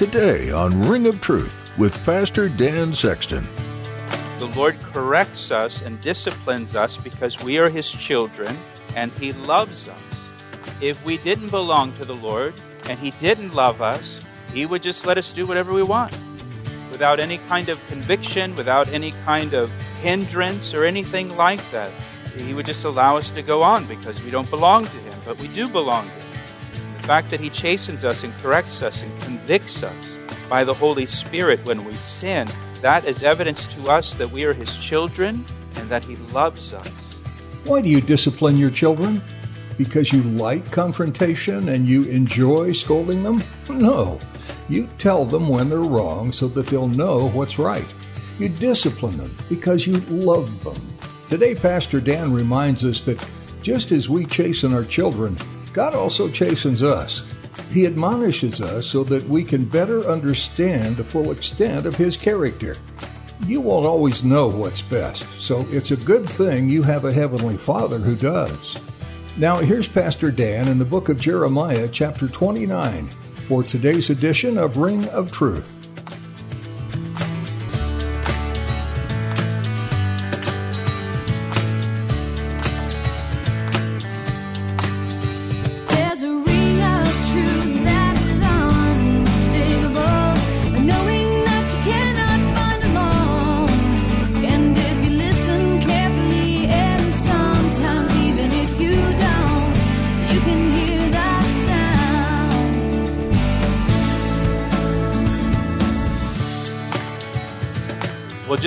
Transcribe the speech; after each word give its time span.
Today 0.00 0.50
on 0.50 0.80
Ring 0.84 1.06
of 1.06 1.20
Truth 1.20 1.76
with 1.76 2.06
Pastor 2.06 2.48
Dan 2.48 2.94
Sexton. 2.94 3.46
The 4.38 4.50
Lord 4.56 4.80
corrects 4.80 5.50
us 5.50 5.82
and 5.82 6.00
disciplines 6.00 6.74
us 6.74 6.96
because 6.96 7.44
we 7.44 7.58
are 7.58 7.68
His 7.68 7.90
children 7.90 8.56
and 8.96 9.12
He 9.12 9.34
loves 9.34 9.90
us. 9.90 10.00
If 10.80 11.04
we 11.04 11.18
didn't 11.18 11.50
belong 11.50 11.92
to 11.98 12.06
the 12.06 12.14
Lord 12.14 12.54
and 12.88 12.98
He 12.98 13.10
didn't 13.10 13.54
love 13.54 13.82
us, 13.82 14.20
He 14.54 14.64
would 14.64 14.82
just 14.82 15.04
let 15.04 15.18
us 15.18 15.34
do 15.34 15.44
whatever 15.44 15.74
we 15.74 15.82
want 15.82 16.16
without 16.90 17.20
any 17.20 17.36
kind 17.36 17.68
of 17.68 17.78
conviction, 17.88 18.56
without 18.56 18.88
any 18.88 19.10
kind 19.26 19.52
of 19.52 19.70
hindrance 20.00 20.72
or 20.72 20.86
anything 20.86 21.36
like 21.36 21.70
that. 21.72 21.92
He 22.38 22.54
would 22.54 22.64
just 22.64 22.84
allow 22.84 23.18
us 23.18 23.30
to 23.32 23.42
go 23.42 23.62
on 23.62 23.84
because 23.84 24.22
we 24.24 24.30
don't 24.30 24.48
belong 24.48 24.84
to 24.84 24.96
Him, 24.96 25.20
but 25.26 25.38
we 25.38 25.48
do 25.48 25.68
belong 25.68 26.06
to 26.06 26.14
Him. 26.14 26.19
Fact 27.10 27.30
that 27.30 27.40
He 27.40 27.50
chastens 27.50 28.04
us 28.04 28.22
and 28.22 28.32
corrects 28.38 28.82
us 28.82 29.02
and 29.02 29.20
convicts 29.22 29.82
us 29.82 30.18
by 30.48 30.62
the 30.62 30.72
Holy 30.72 31.08
Spirit 31.08 31.58
when 31.64 31.84
we 31.84 31.92
sin, 31.94 32.46
that 32.82 33.04
is 33.04 33.24
evidence 33.24 33.66
to 33.66 33.90
us 33.90 34.14
that 34.14 34.30
we 34.30 34.44
are 34.44 34.54
His 34.54 34.76
children 34.76 35.44
and 35.74 35.88
that 35.88 36.04
He 36.04 36.14
loves 36.32 36.72
us. 36.72 36.86
Why 37.64 37.80
do 37.80 37.88
you 37.88 38.00
discipline 38.00 38.56
your 38.56 38.70
children? 38.70 39.20
Because 39.76 40.12
you 40.12 40.22
like 40.22 40.70
confrontation 40.70 41.70
and 41.70 41.88
you 41.88 42.04
enjoy 42.04 42.70
scolding 42.70 43.24
them? 43.24 43.42
No. 43.68 44.20
You 44.68 44.88
tell 44.98 45.24
them 45.24 45.48
when 45.48 45.68
they're 45.68 45.80
wrong 45.80 46.30
so 46.30 46.46
that 46.46 46.66
they'll 46.66 46.86
know 46.86 47.30
what's 47.30 47.58
right. 47.58 47.92
You 48.38 48.50
discipline 48.50 49.16
them 49.16 49.36
because 49.48 49.84
you 49.84 49.94
love 50.08 50.62
them. 50.62 50.80
Today, 51.28 51.56
Pastor 51.56 52.00
Dan 52.00 52.32
reminds 52.32 52.84
us 52.84 53.02
that 53.02 53.28
just 53.62 53.90
as 53.90 54.08
we 54.08 54.26
chasten 54.26 54.72
our 54.72 54.84
children, 54.84 55.36
God 55.72 55.94
also 55.94 56.28
chastens 56.28 56.82
us. 56.82 57.24
He 57.72 57.86
admonishes 57.86 58.60
us 58.60 58.86
so 58.86 59.04
that 59.04 59.28
we 59.28 59.44
can 59.44 59.64
better 59.64 60.08
understand 60.08 60.96
the 60.96 61.04
full 61.04 61.30
extent 61.30 61.86
of 61.86 61.96
His 61.96 62.16
character. 62.16 62.76
You 63.46 63.60
won't 63.60 63.86
always 63.86 64.24
know 64.24 64.48
what's 64.48 64.82
best, 64.82 65.26
so 65.38 65.66
it's 65.70 65.92
a 65.92 65.96
good 65.96 66.28
thing 66.28 66.68
you 66.68 66.82
have 66.82 67.04
a 67.04 67.12
Heavenly 67.12 67.56
Father 67.56 67.98
who 67.98 68.14
does. 68.16 68.80
Now, 69.36 69.56
here's 69.56 69.88
Pastor 69.88 70.30
Dan 70.30 70.68
in 70.68 70.78
the 70.78 70.84
book 70.84 71.08
of 71.08 71.18
Jeremiah, 71.18 71.88
chapter 71.88 72.28
29, 72.28 73.08
for 73.46 73.62
today's 73.62 74.10
edition 74.10 74.58
of 74.58 74.76
Ring 74.76 75.08
of 75.08 75.32
Truth. 75.32 75.79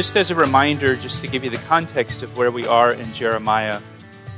Just 0.03 0.17
as 0.17 0.31
a 0.31 0.35
reminder, 0.35 0.97
just 0.97 1.21
to 1.21 1.29
give 1.29 1.45
you 1.45 1.49
the 1.49 1.55
context 1.59 2.23
of 2.23 2.37
where 2.37 2.51
we 2.51 2.67
are 2.67 2.91
in 2.91 3.13
Jeremiah, 3.13 3.79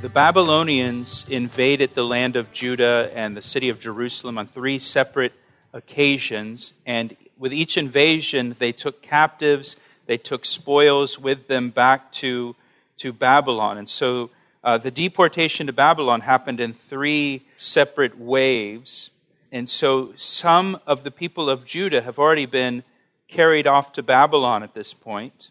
the 0.00 0.08
Babylonians 0.08 1.26
invaded 1.28 1.92
the 1.92 2.04
land 2.04 2.36
of 2.36 2.52
Judah 2.52 3.10
and 3.12 3.36
the 3.36 3.42
city 3.42 3.68
of 3.68 3.80
Jerusalem 3.80 4.38
on 4.38 4.46
three 4.46 4.78
separate 4.78 5.32
occasions. 5.72 6.72
And 6.86 7.16
with 7.36 7.52
each 7.52 7.76
invasion, 7.76 8.54
they 8.60 8.70
took 8.70 9.02
captives, 9.02 9.74
they 10.06 10.16
took 10.16 10.44
spoils 10.44 11.18
with 11.18 11.48
them 11.48 11.70
back 11.70 12.12
to, 12.12 12.54
to 12.98 13.12
Babylon. 13.12 13.76
And 13.76 13.90
so 13.90 14.30
uh, 14.62 14.78
the 14.78 14.92
deportation 14.92 15.66
to 15.66 15.72
Babylon 15.72 16.20
happened 16.20 16.60
in 16.60 16.74
three 16.74 17.44
separate 17.56 18.16
waves. 18.16 19.10
And 19.50 19.68
so 19.68 20.12
some 20.16 20.78
of 20.86 21.02
the 21.02 21.10
people 21.10 21.50
of 21.50 21.66
Judah 21.66 22.02
have 22.02 22.20
already 22.20 22.46
been 22.46 22.84
carried 23.26 23.66
off 23.66 23.92
to 23.94 24.02
Babylon 24.04 24.62
at 24.62 24.72
this 24.72 24.94
point. 24.94 25.50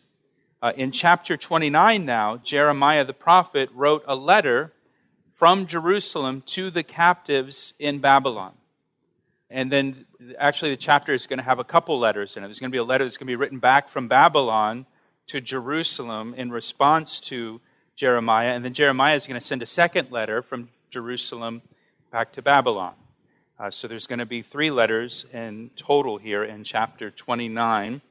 Uh, 0.62 0.72
in 0.76 0.92
chapter 0.92 1.38
29 1.38 2.06
now, 2.06 2.38
Jeremiah 2.38 3.04
the 3.04 3.14
prophet 3.14 3.70
wrote 3.74 4.04
a 4.08 4.16
letter 4.16 4.74
from 5.30 5.68
Jerusalem 5.68 6.42
to 6.48 6.72
the 6.72 6.84
captives 6.84 7.74
in 7.78 8.00
Babylon. 8.00 8.54
And 9.50 9.72
then 9.72 10.06
actually 10.40 10.72
the 10.72 10.78
chapter 10.78 11.14
is 11.14 11.28
going 11.28 11.38
to 11.38 11.44
have 11.44 11.60
a 11.60 11.64
couple 11.64 12.00
letters 12.00 12.38
in 12.38 12.44
it. 12.44 12.48
There's 12.48 12.60
going 12.60 12.72
to 12.72 12.76
be 12.76 12.80
a 12.80 12.84
letter 12.84 13.04
that's 13.04 13.18
going 13.18 13.28
to 13.28 13.32
be 13.32 13.36
written 13.36 13.60
back 13.60 13.90
from 13.90 14.08
Babylon 14.08 14.86
to 15.28 15.42
Jerusalem 15.42 16.34
in 16.36 16.52
response 16.52 17.20
to 17.22 17.60
Jeremiah. 17.96 18.50
And 18.50 18.64
then 18.64 18.74
Jeremiah 18.74 19.16
is 19.16 19.28
going 19.28 19.40
to 19.40 19.46
send 19.46 19.62
a 19.62 19.68
second 19.68 20.12
letter 20.12 20.42
from 20.42 20.70
Jerusalem 20.90 21.62
back 22.12 22.32
to 22.34 22.42
Babylon. 22.42 22.94
Uh, 23.60 23.72
so 23.72 23.88
there's 23.88 24.08
going 24.08 24.20
to 24.20 24.26
be 24.26 24.42
three 24.42 24.72
letters 24.72 25.26
in 25.34 25.70
total 25.76 26.18
here 26.18 26.44
in 26.44 26.64
chapter 26.64 27.12
29. 27.12 28.02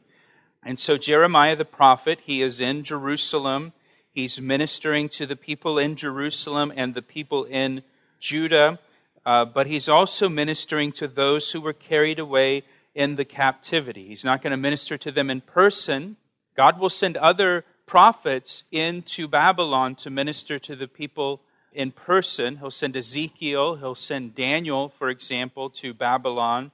And 0.64 0.78
so 0.78 0.97
Jeremiah 0.97 1.56
the 1.56 1.64
prophet, 1.64 2.20
he 2.25 2.41
is 2.41 2.58
in 2.58 2.84
Jerusalem. 2.84 3.72
He's 4.12 4.41
ministering 4.41 5.08
to 5.10 5.26
the 5.26 5.36
people 5.36 5.78
in 5.78 5.97
Jerusalem 5.97 6.72
and 6.75 6.94
the 6.94 7.02
people 7.02 7.44
in 7.44 7.82
Judah. 8.19 8.78
Uh, 9.26 9.44
but 9.44 9.66
he's 9.66 9.88
also 9.88 10.28
ministering 10.28 10.92
to 10.92 11.08
those 11.08 11.50
who 11.50 11.60
were 11.60 11.72
carried 11.72 12.19
away 12.19 12.62
in 12.94 13.16
the 13.16 13.25
captivity. 13.25 14.08
He's 14.08 14.25
not 14.25 14.42
going 14.42 14.52
to 14.52 14.56
minister 14.56 14.97
to 14.98 15.10
them 15.10 15.30
in 15.30 15.41
person. 15.41 16.16
God 16.56 16.78
will 16.78 16.91
send 16.91 17.16
other 17.16 17.64
prophets 17.86 18.64
into 18.70 19.28
Babylon 19.28 19.94
to 19.96 20.10
minister 20.10 20.58
to 20.60 20.76
the 20.76 20.88
people 20.88 21.41
in 21.72 21.91
person. 21.91 22.58
He'll 22.58 22.70
send 22.70 22.96
Ezekiel, 22.96 23.76
he'll 23.76 23.94
send 23.94 24.34
Daniel, 24.34 24.91
for 24.91 25.10
example, 25.10 25.70
to 25.70 25.92
Babylon. 25.92 26.70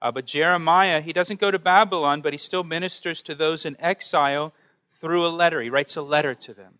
Uh, 0.00 0.12
but 0.12 0.26
Jeremiah, 0.26 1.00
he 1.00 1.12
doesn't 1.12 1.40
go 1.40 1.50
to 1.50 1.58
Babylon, 1.58 2.20
but 2.20 2.32
he 2.32 2.38
still 2.38 2.62
ministers 2.62 3.22
to 3.24 3.34
those 3.34 3.64
in 3.64 3.76
exile 3.80 4.52
through 5.00 5.26
a 5.26 5.28
letter. 5.28 5.60
He 5.60 5.70
writes 5.70 5.96
a 5.96 6.02
letter 6.02 6.34
to 6.34 6.54
them, 6.54 6.74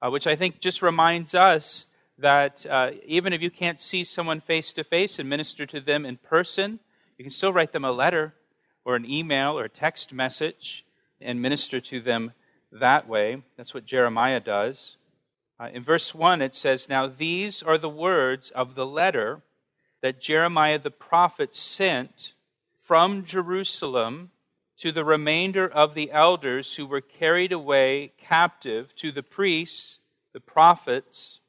uh, 0.00 0.10
which 0.10 0.26
I 0.26 0.36
think 0.36 0.60
just 0.60 0.82
reminds 0.82 1.34
us 1.34 1.86
that 2.18 2.64
uh, 2.66 2.90
even 3.06 3.32
if 3.32 3.42
you 3.42 3.50
can't 3.50 3.80
see 3.80 4.04
someone 4.04 4.40
face 4.40 4.72
to 4.74 4.84
face 4.84 5.18
and 5.18 5.28
minister 5.28 5.66
to 5.66 5.80
them 5.80 6.06
in 6.06 6.16
person, 6.16 6.78
you 7.18 7.24
can 7.24 7.32
still 7.32 7.52
write 7.52 7.72
them 7.72 7.84
a 7.84 7.92
letter 7.92 8.34
or 8.84 8.94
an 8.94 9.08
email 9.08 9.58
or 9.58 9.64
a 9.64 9.68
text 9.68 10.12
message 10.12 10.84
and 11.20 11.42
minister 11.42 11.80
to 11.80 12.00
them 12.00 12.32
that 12.70 13.08
way. 13.08 13.42
That's 13.56 13.74
what 13.74 13.86
Jeremiah 13.86 14.40
does. 14.40 14.96
Uh, 15.58 15.68
in 15.72 15.82
verse 15.82 16.14
1, 16.14 16.42
it 16.42 16.54
says, 16.54 16.88
Now 16.88 17.06
these 17.06 17.62
are 17.62 17.78
the 17.78 17.88
words 17.88 18.50
of 18.50 18.74
the 18.74 18.86
letter 18.86 19.42
that 20.02 20.20
Jeremiah 20.20 20.78
the 20.78 20.90
prophet 20.90 21.54
sent 21.54 22.34
from 22.86 23.24
Jerusalem 23.24 24.30
to 24.78 24.92
the 24.92 25.04
remainder 25.04 25.66
of 25.66 25.94
the 25.94 26.10
elders 26.10 26.74
who 26.74 26.86
were 26.86 27.00
carried 27.00 27.52
away 27.52 28.12
captive, 28.18 28.94
to 28.96 29.12
the 29.12 29.22
priests, 29.22 30.00
the 30.32 30.40
prophets, 30.40 31.40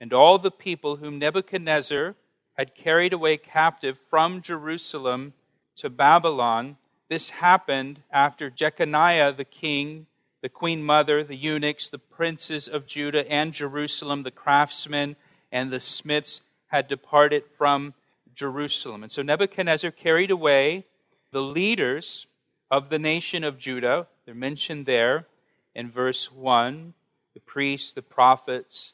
and 0.00 0.12
all 0.12 0.38
the 0.38 0.50
people 0.50 0.96
whom 0.96 1.18
Nebuchadnezzar 1.18 2.14
had 2.58 2.74
carried 2.74 3.12
away 3.12 3.36
captive 3.36 3.96
from 4.10 4.42
Jerusalem 4.42 5.32
to 5.76 5.88
Babylon. 5.88 6.76
This 7.08 7.30
happened 7.30 8.00
after 8.10 8.50
Jeconiah 8.50 9.32
the 9.32 9.44
king, 9.44 10.06
the 10.42 10.48
queen 10.48 10.82
mother, 10.82 11.22
the 11.24 11.36
eunuchs, 11.36 11.88
the 11.88 11.98
princes 11.98 12.68
of 12.68 12.86
Judah 12.86 13.30
and 13.30 13.52
Jerusalem, 13.52 14.24
the 14.24 14.30
craftsmen, 14.30 15.16
and 15.50 15.70
the 15.70 15.80
smiths 15.80 16.40
had 16.66 16.88
departed 16.88 17.44
from 17.56 17.94
Jerusalem. 18.34 19.02
And 19.02 19.12
so 19.12 19.22
Nebuchadnezzar 19.22 19.90
carried 19.90 20.30
away 20.30 20.86
the 21.32 21.42
leaders 21.42 22.26
of 22.70 22.88
the 22.88 22.98
nation 22.98 23.42
of 23.42 23.58
Judah. 23.58 24.06
They're 24.24 24.34
mentioned 24.34 24.86
there 24.86 25.26
in 25.74 25.90
verse 25.90 26.30
1 26.30 26.94
the 27.34 27.40
priests, 27.40 27.92
the 27.92 28.02
prophets, 28.02 28.92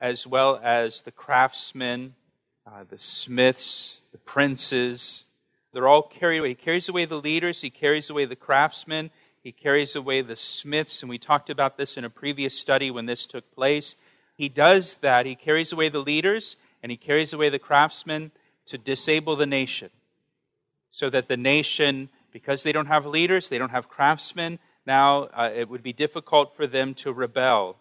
as 0.00 0.26
well 0.26 0.60
as 0.62 1.02
the 1.02 1.12
craftsmen, 1.12 2.14
uh, 2.66 2.82
the 2.90 2.98
smiths, 2.98 3.98
the 4.10 4.18
princes, 4.18 5.24
they're 5.72 5.86
all 5.86 6.02
carried 6.02 6.38
away. 6.38 6.48
He 6.48 6.54
carries 6.54 6.88
away 6.88 7.04
the 7.04 7.20
leaders, 7.20 7.60
he 7.60 7.68
carries 7.68 8.08
away 8.08 8.24
the 8.24 8.34
craftsmen, 8.34 9.10
he 9.42 9.52
carries 9.52 9.94
away 9.94 10.22
the 10.22 10.34
smiths, 10.34 11.02
and 11.02 11.10
we 11.10 11.18
talked 11.18 11.50
about 11.50 11.76
this 11.76 11.98
in 11.98 12.04
a 12.04 12.08
previous 12.08 12.58
study 12.58 12.90
when 12.90 13.04
this 13.04 13.26
took 13.26 13.54
place. 13.54 13.94
He 14.36 14.48
does 14.48 14.94
that. 15.02 15.26
He 15.26 15.34
carries 15.34 15.72
away 15.72 15.90
the 15.90 15.98
leaders 15.98 16.56
and 16.82 16.90
he 16.90 16.96
carries 16.96 17.34
away 17.34 17.50
the 17.50 17.58
craftsmen 17.58 18.30
to 18.66 18.78
disable 18.78 19.36
the 19.36 19.44
nation. 19.44 19.90
So 20.96 21.10
that 21.10 21.28
the 21.28 21.36
nation, 21.36 22.08
because 22.32 22.62
they 22.62 22.72
don't 22.72 22.86
have 22.86 23.04
leaders, 23.04 23.48
they 23.48 23.58
don't 23.58 23.70
have 23.70 23.88
craftsmen, 23.88 24.58
now 24.86 25.24
uh, 25.24 25.50
it 25.54 25.68
would 25.68 25.82
be 25.82 25.92
difficult 25.92 26.56
for 26.56 26.66
them 26.66 26.94
to 26.94 27.12
rebel 27.12 27.76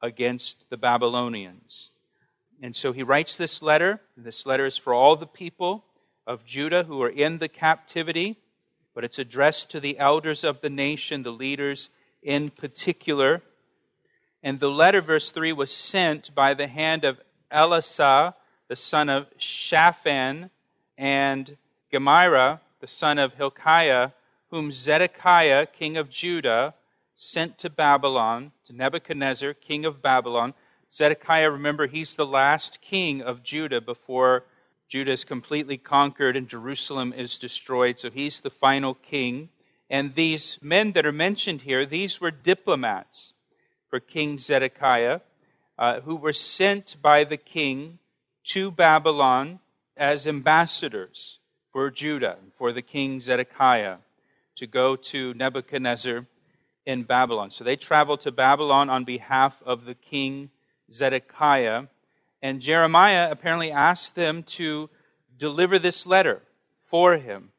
against 0.00 0.64
the 0.70 0.76
Babylonians. 0.76 1.90
And 2.60 2.76
so 2.76 2.92
he 2.92 3.02
writes 3.02 3.36
this 3.36 3.62
letter. 3.62 4.00
This 4.16 4.46
letter 4.46 4.66
is 4.66 4.76
for 4.76 4.94
all 4.94 5.16
the 5.16 5.26
people 5.26 5.84
of 6.26 6.44
Judah 6.44 6.84
who 6.84 7.02
are 7.02 7.08
in 7.08 7.38
the 7.38 7.48
captivity 7.48 8.38
but 8.94 9.04
it's 9.04 9.18
addressed 9.18 9.70
to 9.70 9.80
the 9.80 9.98
elders 9.98 10.44
of 10.44 10.60
the 10.60 10.70
nation, 10.70 11.22
the 11.22 11.30
leaders 11.30 11.88
in 12.22 12.50
particular. 12.50 13.42
And 14.42 14.60
the 14.60 14.70
letter, 14.70 15.00
verse 15.00 15.30
3, 15.30 15.52
was 15.52 15.72
sent 15.72 16.34
by 16.34 16.54
the 16.54 16.66
hand 16.66 17.04
of 17.04 17.20
Elasah, 17.50 18.34
the 18.68 18.76
son 18.76 19.08
of 19.08 19.26
Shaphan, 19.38 20.50
and 20.98 21.56
Gemariah, 21.92 22.58
the 22.80 22.88
son 22.88 23.18
of 23.18 23.34
Hilkiah, 23.34 24.12
whom 24.50 24.72
Zedekiah, 24.72 25.66
king 25.66 25.98
of 25.98 26.08
Judah, 26.08 26.74
sent 27.14 27.58
to 27.58 27.68
Babylon, 27.68 28.52
to 28.64 28.72
Nebuchadnezzar, 28.72 29.52
king 29.52 29.84
of 29.84 30.00
Babylon. 30.00 30.54
Zedekiah, 30.90 31.50
remember, 31.50 31.86
he's 31.86 32.14
the 32.14 32.26
last 32.26 32.80
king 32.80 33.20
of 33.20 33.42
Judah 33.42 33.80
before 33.80 34.44
Judah 34.88 35.12
is 35.12 35.24
completely 35.24 35.76
conquered 35.76 36.36
and 36.36 36.48
Jerusalem 36.48 37.12
is 37.12 37.38
destroyed. 37.38 37.98
So 37.98 38.10
he's 38.10 38.40
the 38.40 38.50
final 38.50 38.94
king. 38.94 39.50
And 39.90 40.14
these 40.14 40.58
men 40.62 40.92
that 40.92 41.04
are 41.04 41.12
mentioned 41.12 41.62
here, 41.62 41.84
these 41.84 42.20
were 42.20 42.30
diplomats 42.30 43.34
for 43.88 44.00
King 44.00 44.38
Zedekiah, 44.38 45.20
uh, 45.78 46.00
who 46.00 46.16
were 46.16 46.32
sent 46.32 46.96
by 47.02 47.24
the 47.24 47.36
king 47.36 47.98
to 48.44 48.70
Babylon 48.70 49.60
as 49.96 50.26
ambassadors 50.26 51.38
for 51.72 51.90
Judah, 51.90 52.36
for 52.58 52.72
the 52.72 52.82
king 52.82 53.20
Zedekiah, 53.20 53.96
to 54.56 54.66
go 54.66 54.94
to 54.96 55.32
Nebuchadnezzar 55.34 56.26
in 56.84 57.04
Babylon. 57.04 57.50
So 57.50 57.64
they 57.64 57.76
traveled 57.76 58.20
to 58.20 58.32
Babylon 58.32 58.90
on 58.90 59.04
behalf 59.04 59.54
of 59.64 59.84
the 59.84 59.94
king 59.94 60.50
Zedekiah. 60.90 61.84
And 62.42 62.60
Jeremiah 62.60 63.30
apparently 63.30 63.70
asked 63.70 64.14
them 64.14 64.42
to 64.42 64.90
deliver 65.38 65.78
this 65.78 66.06
letter 66.06 66.42
for 66.90 67.16
him 67.16 67.50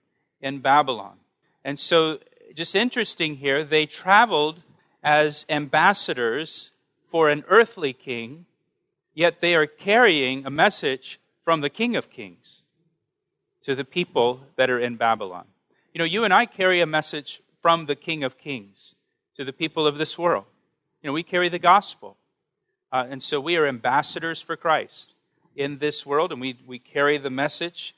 in 0.42 0.60
Babylon. 0.60 1.18
And 1.66 1.80
so, 1.80 2.20
just 2.54 2.76
interesting 2.76 3.38
here, 3.38 3.64
they 3.64 3.86
traveled 3.86 4.62
as 5.02 5.46
ambassadors 5.50 6.70
for 7.08 7.30
an 7.30 7.44
earthly 7.48 7.94
king, 7.94 8.46
yet 9.14 9.42
they 9.42 9.56
are 9.56 9.66
carrying 9.66 10.46
a 10.46 10.50
message 10.50 11.20
from 11.44 11.62
the 11.62 11.70
King 11.70 11.96
of 11.96 12.10
Kings 12.10 12.63
to 13.64 13.76
the 13.76 13.86
people 13.86 14.42
that 14.58 14.70
are 14.70 14.80
in 14.80 14.96
Babylon. 14.96 15.46
You 15.94 16.00
know, 16.00 16.06
you 16.06 16.24
and 16.24 16.34
I 16.34 16.46
carry 16.46 16.82
a 16.82 16.86
message 16.86 17.42
from 17.62 17.86
the 17.86 17.96
King 17.96 18.24
of 18.24 18.38
Kings 18.38 18.96
to 19.36 19.46
the 19.46 19.54
people 19.54 19.88
of 19.88 19.98
this 19.98 20.18
world. 20.18 20.46
You 21.02 21.08
know, 21.08 21.14
we 21.14 21.24
carry 21.24 21.50
the 21.50 21.60
gospel. 21.60 22.18
Uh, 22.92 23.06
and 23.10 23.24
so 23.24 23.40
we 23.40 23.56
are 23.58 23.66
ambassadors 23.68 24.42
for 24.42 24.56
Christ 24.56 25.16
in 25.56 25.80
this 25.80 26.06
world, 26.06 26.32
and 26.32 26.42
we, 26.42 26.58
we 26.66 26.80
carry 26.80 27.18
the 27.18 27.30
message 27.30 27.96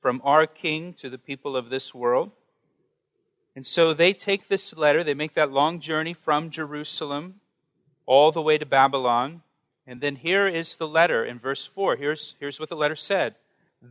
from 0.00 0.20
our 0.24 0.46
King 0.46 0.92
to 0.94 1.08
the 1.08 1.18
people 1.18 1.56
of 1.56 1.70
this 1.70 1.94
world. 1.94 2.30
And 3.56 3.66
so 3.66 3.94
they 3.94 4.12
take 4.12 4.48
this 4.48 4.76
letter, 4.76 5.04
they 5.04 5.14
make 5.14 5.34
that 5.34 5.52
long 5.52 5.80
journey 5.80 6.12
from 6.12 6.50
Jerusalem 6.50 7.40
all 8.04 8.32
the 8.32 8.42
way 8.42 8.58
to 8.58 8.66
Babylon. 8.66 9.42
And 9.86 10.00
then 10.00 10.16
here 10.16 10.48
is 10.48 10.76
the 10.76 10.88
letter 10.88 11.24
in 11.24 11.38
verse 11.38 11.66
4. 11.66 11.96
Here's, 11.96 12.34
here's 12.40 12.58
what 12.58 12.68
the 12.68 12.76
letter 12.76 12.96
said 12.96 13.36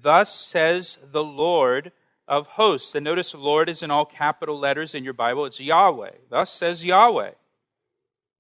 Thus 0.01 0.33
says 0.33 0.97
the 1.11 1.23
Lord 1.23 1.91
of 2.27 2.47
hosts. 2.47 2.95
And 2.95 3.03
notice 3.03 3.33
Lord 3.33 3.69
is 3.69 3.83
in 3.83 3.91
all 3.91 4.05
capital 4.05 4.57
letters 4.57 4.95
in 4.95 5.03
your 5.03 5.13
Bible. 5.13 5.45
It's 5.45 5.59
Yahweh. 5.59 6.11
Thus 6.29 6.51
says 6.51 6.83
Yahweh, 6.83 7.31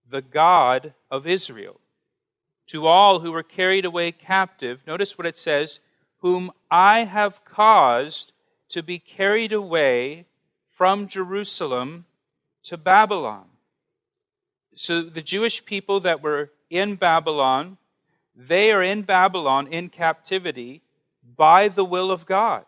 the 0.09 0.21
God 0.21 0.93
of 1.11 1.27
Israel 1.27 1.79
to 2.67 2.87
all 2.87 3.19
who 3.19 3.31
were 3.31 3.43
carried 3.43 3.85
away 3.85 4.11
captive. 4.11 4.81
Notice 4.87 5.17
what 5.17 5.27
it 5.27 5.37
says 5.37 5.79
whom 6.19 6.51
I 6.71 7.03
have 7.03 7.43
caused 7.43 8.31
to 8.69 8.81
be 8.81 8.97
carried 8.97 9.51
away 9.51 10.25
from 10.63 11.07
Jerusalem 11.07 12.05
to 12.63 12.77
Babylon. 12.77 13.45
So 14.75 15.03
the 15.03 15.21
Jewish 15.21 15.65
people 15.65 15.99
that 15.99 16.23
were 16.23 16.51
in 16.69 16.95
Babylon, 16.95 17.77
they 18.35 18.71
are 18.71 18.81
in 18.81 19.01
Babylon 19.01 19.67
in 19.67 19.89
captivity 19.89 20.81
by 21.35 21.67
the 21.67 21.85
will 21.85 22.11
of 22.11 22.25
God. 22.25 22.65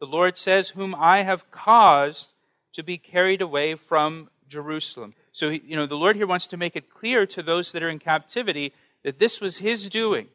The 0.00 0.06
Lord 0.06 0.36
says, 0.36 0.70
Whom 0.70 0.94
I 0.94 1.22
have 1.22 1.50
caused 1.50 2.32
to 2.74 2.82
be 2.82 2.98
carried 2.98 3.40
away 3.40 3.74
from 3.74 4.28
Jerusalem. 4.48 5.14
So, 5.32 5.48
you 5.48 5.76
know, 5.76 5.86
the 5.86 5.94
Lord 5.96 6.16
here 6.16 6.26
wants 6.26 6.46
to 6.48 6.56
make 6.56 6.76
it 6.76 6.90
clear 6.90 7.26
to 7.26 7.42
those 7.42 7.72
that 7.72 7.82
are 7.82 7.88
in 7.88 7.98
captivity 7.98 8.72
that 9.02 9.18
this 9.18 9.40
was 9.40 9.58
his 9.58 9.88
doing. 9.88 10.28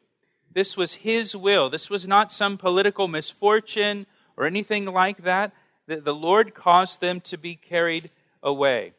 This 0.52 0.76
was 0.76 0.94
his 0.94 1.36
will. 1.36 1.70
This 1.70 1.88
was 1.88 2.08
not 2.08 2.32
some 2.32 2.58
political 2.58 3.08
misfortune 3.08 4.06
or 4.36 4.46
anything 4.46 4.84
like 4.86 5.22
that. 5.24 5.52
The, 5.86 6.00
the 6.00 6.14
Lord 6.14 6.54
caused 6.54 7.00
them 7.00 7.20
to 7.22 7.38
be 7.38 7.54
carried 7.54 8.10
away. 8.42 8.92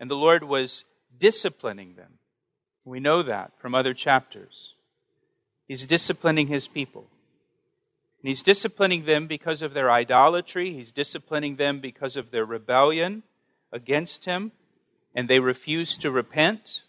And 0.00 0.10
the 0.10 0.16
Lord 0.16 0.44
was 0.44 0.84
disciplining 1.18 1.94
them. 1.94 2.18
We 2.84 3.00
know 3.00 3.22
that 3.22 3.52
from 3.58 3.74
other 3.74 3.94
chapters. 3.94 4.74
He's 5.66 5.86
disciplining 5.86 6.46
his 6.48 6.68
people. 6.68 7.08
And 8.26 8.30
he's 8.30 8.42
disciplining 8.42 9.04
them 9.04 9.28
because 9.28 9.62
of 9.62 9.72
their 9.72 9.88
idolatry. 9.88 10.74
He's 10.74 10.90
disciplining 10.90 11.54
them 11.54 11.78
because 11.78 12.16
of 12.16 12.32
their 12.32 12.44
rebellion 12.44 13.22
against 13.70 14.24
him. 14.24 14.50
And 15.14 15.30
they 15.30 15.38
refuse 15.38 15.96
to 15.98 16.10
repent 16.10 16.82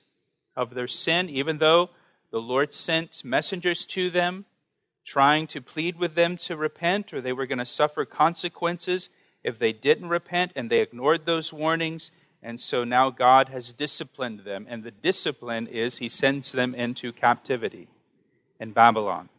of 0.55 0.73
their 0.73 0.87
sin, 0.87 1.29
even 1.29 1.59
though 1.59 1.91
the 2.31 2.41
Lord 2.41 2.73
sent 2.73 3.23
messengers 3.23 3.85
to 3.85 4.09
them, 4.09 4.45
trying 5.05 5.45
to 5.49 5.61
plead 5.61 5.99
with 5.99 6.15
them 6.15 6.37
to 6.37 6.57
repent, 6.57 7.13
or 7.13 7.21
they 7.21 7.33
were 7.33 7.45
going 7.45 7.59
to 7.59 7.67
suffer 7.67 8.03
consequences 8.03 9.09
if 9.43 9.59
they 9.59 9.73
didn't 9.73 10.09
repent, 10.09 10.53
and 10.55 10.71
they 10.71 10.79
ignored 10.79 11.27
those 11.27 11.53
warnings. 11.53 12.09
And 12.41 12.59
so 12.59 12.83
now 12.83 13.11
God 13.11 13.49
has 13.49 13.73
disciplined 13.73 14.39
them, 14.39 14.65
and 14.67 14.83
the 14.83 14.89
discipline 14.89 15.67
is 15.67 15.99
He 15.99 16.09
sends 16.09 16.51
them 16.51 16.73
into 16.73 17.13
captivity 17.13 17.89
in 18.59 18.71
Babylon. 18.71 19.29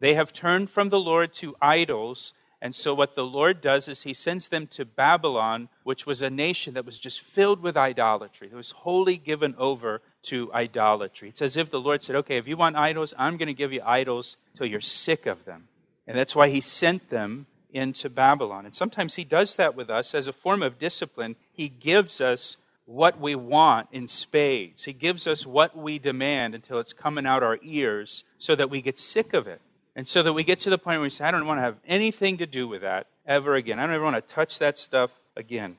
They 0.00 0.14
have 0.14 0.32
turned 0.32 0.70
from 0.70 0.88
the 0.88 1.00
Lord 1.00 1.32
to 1.34 1.56
idols 1.60 2.32
and 2.62 2.74
so, 2.74 2.94
what 2.94 3.14
the 3.14 3.24
Lord 3.24 3.60
does 3.60 3.86
is 3.86 4.02
He 4.02 4.14
sends 4.14 4.48
them 4.48 4.66
to 4.68 4.84
Babylon, 4.84 5.68
which 5.84 6.06
was 6.06 6.22
a 6.22 6.30
nation 6.30 6.74
that 6.74 6.86
was 6.86 6.98
just 6.98 7.20
filled 7.20 7.62
with 7.62 7.76
idolatry, 7.76 8.48
that 8.48 8.56
was 8.56 8.70
wholly 8.70 9.18
given 9.18 9.54
over 9.58 10.00
to 10.24 10.50
idolatry. 10.52 11.28
It's 11.28 11.42
as 11.42 11.56
if 11.56 11.70
the 11.70 11.80
Lord 11.80 12.02
said, 12.02 12.16
Okay, 12.16 12.38
if 12.38 12.48
you 12.48 12.56
want 12.56 12.76
idols, 12.76 13.12
I'm 13.18 13.36
going 13.36 13.48
to 13.48 13.54
give 13.54 13.72
you 13.72 13.82
idols 13.84 14.36
till 14.56 14.66
you're 14.66 14.80
sick 14.80 15.26
of 15.26 15.44
them. 15.44 15.68
And 16.06 16.16
that's 16.16 16.34
why 16.34 16.48
He 16.48 16.62
sent 16.62 17.10
them 17.10 17.46
into 17.70 18.08
Babylon. 18.08 18.64
And 18.64 18.74
sometimes 18.74 19.16
He 19.16 19.24
does 19.24 19.56
that 19.56 19.76
with 19.76 19.90
us 19.90 20.14
as 20.14 20.26
a 20.26 20.32
form 20.32 20.62
of 20.62 20.78
discipline. 20.78 21.36
He 21.52 21.68
gives 21.68 22.22
us 22.22 22.56
what 22.86 23.20
we 23.20 23.34
want 23.34 23.88
in 23.92 24.08
spades, 24.08 24.84
He 24.84 24.94
gives 24.94 25.26
us 25.26 25.44
what 25.44 25.76
we 25.76 25.98
demand 25.98 26.54
until 26.54 26.80
it's 26.80 26.94
coming 26.94 27.26
out 27.26 27.42
our 27.42 27.58
ears 27.62 28.24
so 28.38 28.56
that 28.56 28.70
we 28.70 28.80
get 28.80 28.98
sick 28.98 29.34
of 29.34 29.46
it. 29.46 29.60
And 29.96 30.06
so 30.06 30.22
that 30.22 30.34
we 30.34 30.44
get 30.44 30.60
to 30.60 30.70
the 30.70 30.76
point 30.76 30.98
where 30.98 31.04
we 31.04 31.10
say, 31.10 31.24
I 31.24 31.30
don't 31.30 31.46
want 31.46 31.56
to 31.56 31.62
have 31.62 31.78
anything 31.88 32.36
to 32.36 32.46
do 32.46 32.68
with 32.68 32.82
that 32.82 33.06
ever 33.26 33.54
again. 33.54 33.78
I 33.78 33.86
don't 33.86 33.94
ever 33.94 34.04
want 34.04 34.16
to 34.16 34.34
touch 34.34 34.58
that 34.58 34.78
stuff 34.78 35.10
again. 35.34 35.78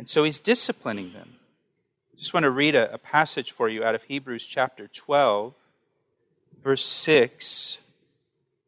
And 0.00 0.10
so 0.10 0.24
he's 0.24 0.40
disciplining 0.40 1.12
them. 1.12 1.36
I 2.12 2.18
just 2.18 2.34
want 2.34 2.42
to 2.42 2.50
read 2.50 2.74
a, 2.74 2.92
a 2.92 2.98
passage 2.98 3.52
for 3.52 3.68
you 3.68 3.84
out 3.84 3.94
of 3.94 4.02
Hebrews 4.02 4.46
chapter 4.46 4.88
12, 4.88 5.54
verse 6.62 6.84
6. 6.84 7.78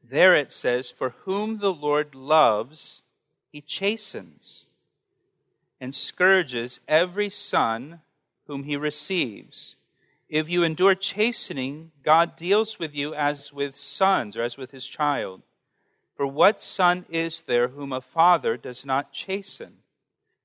There 0.09 0.37
it 0.37 0.53
says, 0.53 0.93
For 0.93 1.11
whom 1.25 1.59
the 1.59 1.73
Lord 1.73 2.15
loves, 2.15 3.03
he 3.51 3.61
chastens 3.61 4.65
and 5.81 5.93
scourges 5.93 6.79
every 6.87 7.31
son 7.31 8.01
whom 8.47 8.63
he 8.63 8.77
receives. 8.77 9.75
If 10.29 10.49
you 10.51 10.63
endure 10.63 10.95
chastening, 10.95 11.93
God 12.03 12.37
deals 12.37 12.79
with 12.79 12.95
you 12.95 13.15
as 13.15 13.53
with 13.53 13.79
sons 13.79 14.37
or 14.37 14.43
as 14.43 14.57
with 14.57 14.73
his 14.73 14.87
child. 14.87 15.43
For 16.17 16.27
what 16.27 16.61
son 16.61 17.07
is 17.09 17.43
there 17.43 17.69
whom 17.69 17.93
a 17.93 18.01
father 18.01 18.57
does 18.57 18.85
not 18.85 19.13
chasten? 19.13 19.79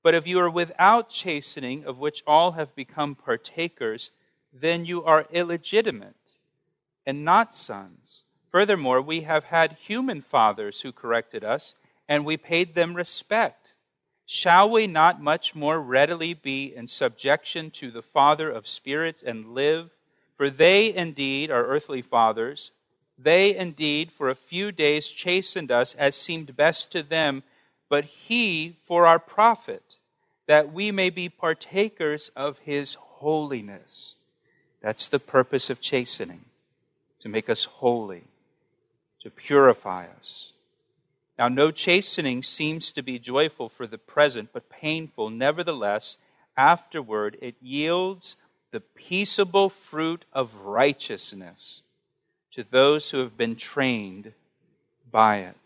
But 0.02 0.14
if 0.14 0.26
you 0.26 0.38
are 0.38 0.50
without 0.50 1.10
chastening, 1.10 1.84
of 1.84 1.98
which 1.98 2.22
all 2.26 2.52
have 2.52 2.74
become 2.74 3.14
partakers, 3.14 4.10
then 4.52 4.84
you 4.84 5.04
are 5.04 5.26
illegitimate 5.30 6.36
and 7.06 7.24
not 7.24 7.54
sons. 7.54 8.22
Furthermore, 8.50 9.02
we 9.02 9.22
have 9.22 9.44
had 9.44 9.76
human 9.80 10.22
fathers 10.22 10.82
who 10.82 10.92
corrected 10.92 11.42
us, 11.42 11.74
and 12.08 12.24
we 12.24 12.36
paid 12.36 12.74
them 12.74 12.94
respect. 12.94 13.63
Shall 14.26 14.70
we 14.70 14.86
not 14.86 15.20
much 15.20 15.54
more 15.54 15.78
readily 15.80 16.32
be 16.32 16.74
in 16.74 16.88
subjection 16.88 17.70
to 17.72 17.90
the 17.90 18.02
Father 18.02 18.50
of 18.50 18.66
spirits 18.66 19.22
and 19.22 19.54
live? 19.54 19.90
For 20.36 20.50
they 20.50 20.94
indeed 20.94 21.50
are 21.50 21.66
earthly 21.66 22.02
fathers. 22.02 22.70
They 23.18 23.54
indeed 23.54 24.10
for 24.10 24.28
a 24.28 24.34
few 24.34 24.72
days 24.72 25.08
chastened 25.08 25.70
us 25.70 25.94
as 25.94 26.16
seemed 26.16 26.56
best 26.56 26.90
to 26.92 27.02
them, 27.02 27.42
but 27.88 28.04
he 28.04 28.76
for 28.80 29.06
our 29.06 29.18
profit, 29.18 29.96
that 30.46 30.72
we 30.72 30.90
may 30.90 31.10
be 31.10 31.28
partakers 31.28 32.30
of 32.34 32.58
his 32.60 32.94
holiness. 32.94 34.14
That's 34.80 35.06
the 35.06 35.20
purpose 35.20 35.70
of 35.70 35.80
chastening, 35.80 36.46
to 37.20 37.28
make 37.28 37.48
us 37.48 37.64
holy, 37.64 38.24
to 39.22 39.30
purify 39.30 40.06
us. 40.18 40.53
Now, 41.38 41.48
no 41.48 41.70
chastening 41.70 42.42
seems 42.42 42.92
to 42.92 43.02
be 43.02 43.18
joyful 43.18 43.68
for 43.68 43.86
the 43.86 43.98
present, 43.98 44.50
but 44.52 44.70
painful. 44.70 45.30
Nevertheless, 45.30 46.16
afterward 46.56 47.36
it 47.42 47.56
yields 47.60 48.36
the 48.70 48.80
peaceable 48.80 49.68
fruit 49.68 50.24
of 50.32 50.54
righteousness 50.54 51.82
to 52.52 52.64
those 52.68 53.10
who 53.10 53.18
have 53.18 53.36
been 53.36 53.56
trained 53.56 54.32
by 55.10 55.38
it. 55.38 55.56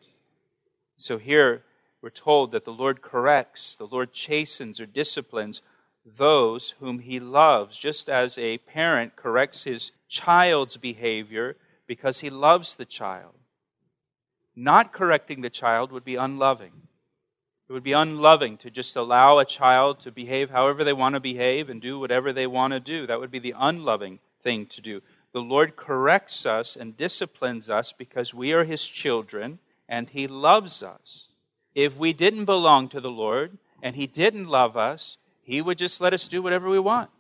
So 0.97 1.19
here 1.19 1.63
we're 2.01 2.11
told 2.11 2.53
that 2.53 2.65
the 2.65 2.73
Lord 2.73 3.03
corrects, 3.03 3.77
the 3.77 3.87
Lord 3.87 4.13
chastens 4.13 4.81
or 4.81 4.87
disciplines 4.87 5.61
those 6.17 6.75
whom 6.81 7.01
he 7.01 7.21
loves, 7.21 7.77
just 7.77 8.09
as 8.09 8.39
a 8.39 8.59
parent 8.59 9.17
corrects 9.17 9.65
his 9.65 9.93
child's 10.09 10.79
behavior 10.79 11.57
because 11.87 12.21
he 12.21 12.31
loves 12.31 12.75
the 12.75 12.85
child. 12.87 13.35
Not 14.61 14.93
correcting 14.93 15.43
the 15.43 15.51
child 15.51 15.93
would 15.93 16.05
be 16.05 16.17
unloving. 16.17 16.73
It 17.69 17.73
would 17.73 17.85
be 17.85 17.93
unloving 17.93 18.57
to 18.59 18.73
just 18.73 18.97
allow 18.97 19.39
a 19.39 19.45
child 19.45 20.01
to 20.01 20.11
behave 20.11 20.51
however 20.51 20.83
they 20.83 20.93
want 20.93 21.15
to 21.15 21.21
behave 21.21 21.71
and 21.71 21.81
do 21.81 21.97
whatever 21.97 22.33
they 22.33 22.49
want 22.49 22.73
to 22.73 22.81
do. 22.81 23.07
That 23.07 23.21
would 23.21 23.31
be 23.31 23.39
the 23.39 23.55
unloving 23.57 24.19
thing 24.43 24.67
to 24.67 24.81
do. 24.81 25.01
The 25.33 25.39
Lord 25.39 25.77
corrects 25.77 26.45
us 26.45 26.75
and 26.75 26.97
disciplines 26.97 27.71
us 27.71 27.95
because 27.97 28.35
we 28.35 28.53
are 28.53 28.65
His 28.65 28.85
children 28.85 29.61
and 29.89 30.11
He 30.11 30.27
loves 30.27 30.83
us. 30.83 31.29
If 31.77 31.97
we 31.97 32.13
didn't 32.13 32.47
belong 32.47 32.89
to 32.89 33.01
the 33.01 33.13
Lord 33.13 33.59
and 33.81 33.95
He 33.95 34.09
didn't 34.09 34.49
love 34.49 34.77
us, 34.77 35.19
He 35.41 35.63
would 35.63 35.79
just 35.79 36.01
let 36.01 36.13
us 36.13 36.27
do 36.27 36.43
whatever 36.43 36.69
we 36.69 36.81
want 36.81 37.11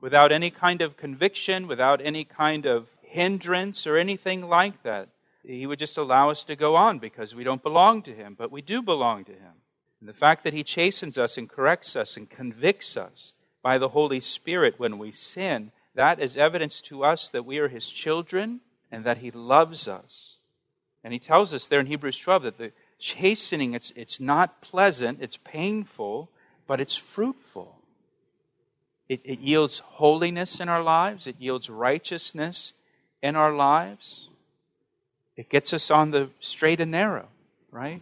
without 0.00 0.32
any 0.32 0.50
kind 0.50 0.82
of 0.82 0.96
conviction, 0.96 1.68
without 1.68 2.00
any 2.04 2.24
kind 2.24 2.66
of 2.66 2.88
hindrance 3.00 3.86
or 3.86 3.96
anything 3.96 4.48
like 4.48 4.82
that. 4.82 5.08
He 5.46 5.66
would 5.66 5.78
just 5.78 5.98
allow 5.98 6.30
us 6.30 6.44
to 6.46 6.56
go 6.56 6.74
on 6.74 6.98
because 6.98 7.34
we 7.34 7.44
don't 7.44 7.62
belong 7.62 8.02
to 8.02 8.14
Him, 8.14 8.34
but 8.36 8.50
we 8.50 8.62
do 8.62 8.80
belong 8.80 9.24
to 9.26 9.32
Him. 9.32 9.52
And 10.00 10.08
the 10.08 10.14
fact 10.14 10.44
that 10.44 10.54
He 10.54 10.64
chastens 10.64 11.18
us 11.18 11.36
and 11.36 11.48
corrects 11.48 11.96
us 11.96 12.16
and 12.16 12.28
convicts 12.28 12.96
us 12.96 13.34
by 13.62 13.78
the 13.78 13.90
Holy 13.90 14.20
Spirit 14.20 14.74
when 14.78 14.98
we 14.98 15.12
sin, 15.12 15.70
that 15.94 16.20
is 16.20 16.36
evidence 16.36 16.80
to 16.82 17.04
us 17.04 17.28
that 17.28 17.44
we 17.44 17.58
are 17.58 17.68
His 17.68 17.88
children 17.88 18.60
and 18.90 19.04
that 19.04 19.18
He 19.18 19.30
loves 19.30 19.86
us. 19.86 20.36
And 21.02 21.12
He 21.12 21.18
tells 21.18 21.52
us 21.52 21.66
there 21.66 21.80
in 21.80 21.86
Hebrews 21.86 22.18
12 22.18 22.42
that 22.44 22.58
the 22.58 22.72
chastening, 22.98 23.74
it's, 23.74 23.92
it's 23.96 24.20
not 24.20 24.62
pleasant, 24.62 25.18
it's 25.20 25.36
painful, 25.36 26.30
but 26.66 26.80
it's 26.80 26.96
fruitful. 26.96 27.78
It, 29.08 29.20
it 29.24 29.40
yields 29.40 29.80
holiness 29.80 30.60
in 30.60 30.70
our 30.70 30.82
lives, 30.82 31.26
it 31.26 31.36
yields 31.38 31.68
righteousness 31.68 32.72
in 33.22 33.36
our 33.36 33.52
lives. 33.52 34.28
It 35.36 35.48
gets 35.48 35.72
us 35.72 35.90
on 35.90 36.10
the 36.10 36.30
straight 36.40 36.80
and 36.80 36.90
narrow, 36.90 37.28
right? 37.70 38.00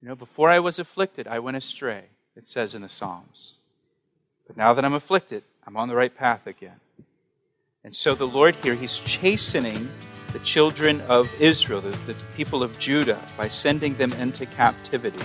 You 0.00 0.08
know, 0.08 0.14
before 0.14 0.48
I 0.48 0.58
was 0.58 0.78
afflicted, 0.78 1.26
I 1.26 1.38
went 1.38 1.56
astray, 1.56 2.04
it 2.36 2.48
says 2.48 2.74
in 2.74 2.82
the 2.82 2.88
Psalms. 2.88 3.54
But 4.46 4.56
now 4.56 4.72
that 4.72 4.84
I'm 4.84 4.94
afflicted, 4.94 5.42
I'm 5.66 5.76
on 5.76 5.88
the 5.88 5.96
right 5.96 6.14
path 6.16 6.46
again. 6.46 6.80
And 7.84 7.94
so 7.94 8.14
the 8.14 8.26
Lord 8.26 8.54
here, 8.56 8.74
He's 8.74 8.98
chastening 8.98 9.90
the 10.32 10.38
children 10.40 11.00
of 11.02 11.28
Israel, 11.40 11.80
the, 11.80 11.90
the 12.12 12.14
people 12.36 12.62
of 12.62 12.78
Judah, 12.78 13.20
by 13.36 13.48
sending 13.48 13.94
them 13.94 14.12
into 14.14 14.46
captivity. 14.46 15.24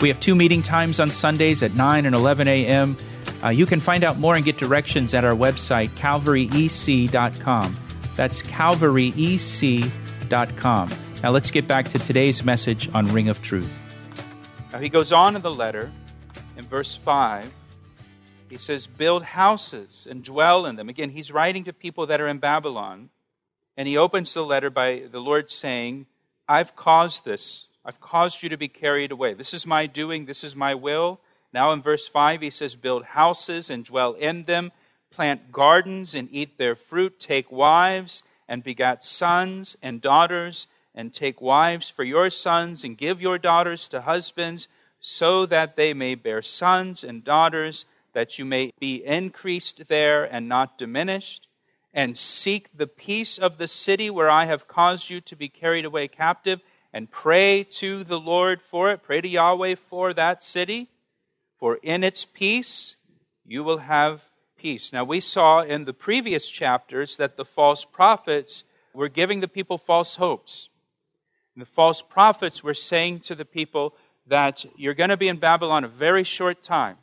We 0.00 0.08
have 0.08 0.20
two 0.20 0.34
meeting 0.34 0.62
times 0.62 1.00
on 1.00 1.08
Sundays 1.08 1.62
at 1.62 1.74
9 1.74 2.06
and 2.06 2.14
11 2.14 2.48
a.m. 2.48 2.96
Uh, 3.42 3.48
you 3.48 3.66
can 3.66 3.80
find 3.80 4.04
out 4.04 4.18
more 4.18 4.34
and 4.34 4.44
get 4.44 4.56
directions 4.56 5.14
at 5.14 5.24
our 5.24 5.34
website, 5.34 5.88
calvaryec.com. 5.90 7.76
That's 8.16 8.42
calvaryec.com. 8.42 10.88
Now 11.22 11.30
let's 11.30 11.50
get 11.50 11.66
back 11.66 11.88
to 11.88 11.98
today's 11.98 12.44
message 12.44 12.88
on 12.94 13.06
Ring 13.06 13.28
of 13.28 13.42
Truth. 13.42 13.70
Now 14.72 14.78
he 14.78 14.88
goes 14.88 15.12
on 15.12 15.36
in 15.36 15.42
the 15.42 15.54
letter 15.54 15.90
in 16.56 16.64
verse 16.64 16.96
5. 16.96 17.52
He 18.50 18.58
says, 18.58 18.86
Build 18.86 19.22
houses 19.22 20.06
and 20.08 20.22
dwell 20.22 20.66
in 20.66 20.76
them. 20.76 20.88
Again, 20.88 21.10
he's 21.10 21.32
writing 21.32 21.64
to 21.64 21.72
people 21.72 22.06
that 22.06 22.20
are 22.20 22.28
in 22.28 22.38
Babylon. 22.38 23.10
And 23.76 23.88
he 23.88 23.96
opens 23.96 24.32
the 24.32 24.44
letter 24.44 24.70
by 24.70 25.02
the 25.10 25.18
Lord 25.18 25.50
saying, 25.50 26.06
I've 26.48 26.76
caused 26.76 27.24
this. 27.24 27.66
I've 27.84 28.00
caused 28.00 28.42
you 28.42 28.48
to 28.48 28.56
be 28.56 28.68
carried 28.68 29.12
away. 29.12 29.34
This 29.34 29.52
is 29.52 29.66
my 29.66 29.86
doing. 29.86 30.24
This 30.24 30.42
is 30.42 30.56
my 30.56 30.74
will. 30.74 31.20
Now 31.52 31.72
in 31.72 31.82
verse 31.82 32.08
5, 32.08 32.40
he 32.40 32.50
says, 32.50 32.74
Build 32.74 33.04
houses 33.04 33.70
and 33.70 33.84
dwell 33.84 34.14
in 34.14 34.44
them, 34.44 34.72
plant 35.10 35.52
gardens 35.52 36.14
and 36.14 36.28
eat 36.32 36.58
their 36.58 36.74
fruit, 36.74 37.20
take 37.20 37.52
wives 37.52 38.22
and 38.48 38.64
begat 38.64 39.04
sons 39.04 39.76
and 39.82 40.00
daughters 40.00 40.66
and 40.94 41.12
take 41.12 41.40
wives 41.40 41.90
for 41.90 42.04
your 42.04 42.30
sons, 42.30 42.84
and 42.84 42.96
give 42.96 43.20
your 43.20 43.36
daughters 43.36 43.88
to 43.88 44.02
husbands, 44.02 44.68
so 45.00 45.44
that 45.44 45.76
they 45.76 45.92
may 45.92 46.14
bear 46.14 46.40
sons 46.40 47.02
and 47.02 47.24
daughters, 47.24 47.84
that 48.12 48.38
you 48.38 48.44
may 48.44 48.72
be 48.78 49.04
increased 49.04 49.88
there 49.88 50.24
and 50.24 50.48
not 50.48 50.78
diminished. 50.78 51.48
And 51.92 52.16
seek 52.16 52.76
the 52.76 52.86
peace 52.86 53.38
of 53.38 53.58
the 53.58 53.68
city 53.68 54.08
where 54.08 54.30
I 54.30 54.46
have 54.46 54.68
caused 54.68 55.10
you 55.10 55.20
to 55.22 55.36
be 55.36 55.48
carried 55.48 55.84
away 55.84 56.08
captive, 56.08 56.60
and 56.94 57.10
pray 57.10 57.64
to 57.64 58.04
the 58.04 58.20
Lord 58.20 58.62
for 58.62 58.92
it. 58.92 59.02
Pray 59.02 59.20
to 59.20 59.28
Yahweh 59.28 59.74
for 59.74 60.14
that 60.14 60.44
city, 60.44 60.88
for 61.58 61.74
in 61.82 62.04
its 62.04 62.24
peace 62.24 62.94
you 63.44 63.64
will 63.64 63.78
have 63.78 64.22
peace. 64.56 64.92
Now, 64.92 65.02
we 65.02 65.18
saw 65.18 65.62
in 65.62 65.86
the 65.86 65.92
previous 65.92 66.48
chapters 66.48 67.16
that 67.16 67.36
the 67.36 67.44
false 67.44 67.84
prophets 67.84 68.62
were 68.94 69.08
giving 69.08 69.40
the 69.40 69.48
people 69.48 69.76
false 69.76 70.14
hopes. 70.14 70.68
And 71.56 71.62
the 71.62 71.66
false 71.66 72.00
prophets 72.00 72.62
were 72.62 72.74
saying 72.74 73.20
to 73.20 73.34
the 73.34 73.44
people 73.44 73.96
that 74.28 74.64
you're 74.76 74.94
going 74.94 75.10
to 75.10 75.16
be 75.16 75.28
in 75.28 75.38
Babylon 75.38 75.82
a 75.82 75.88
very 75.88 76.24
short 76.24 76.62
time. 76.62 76.96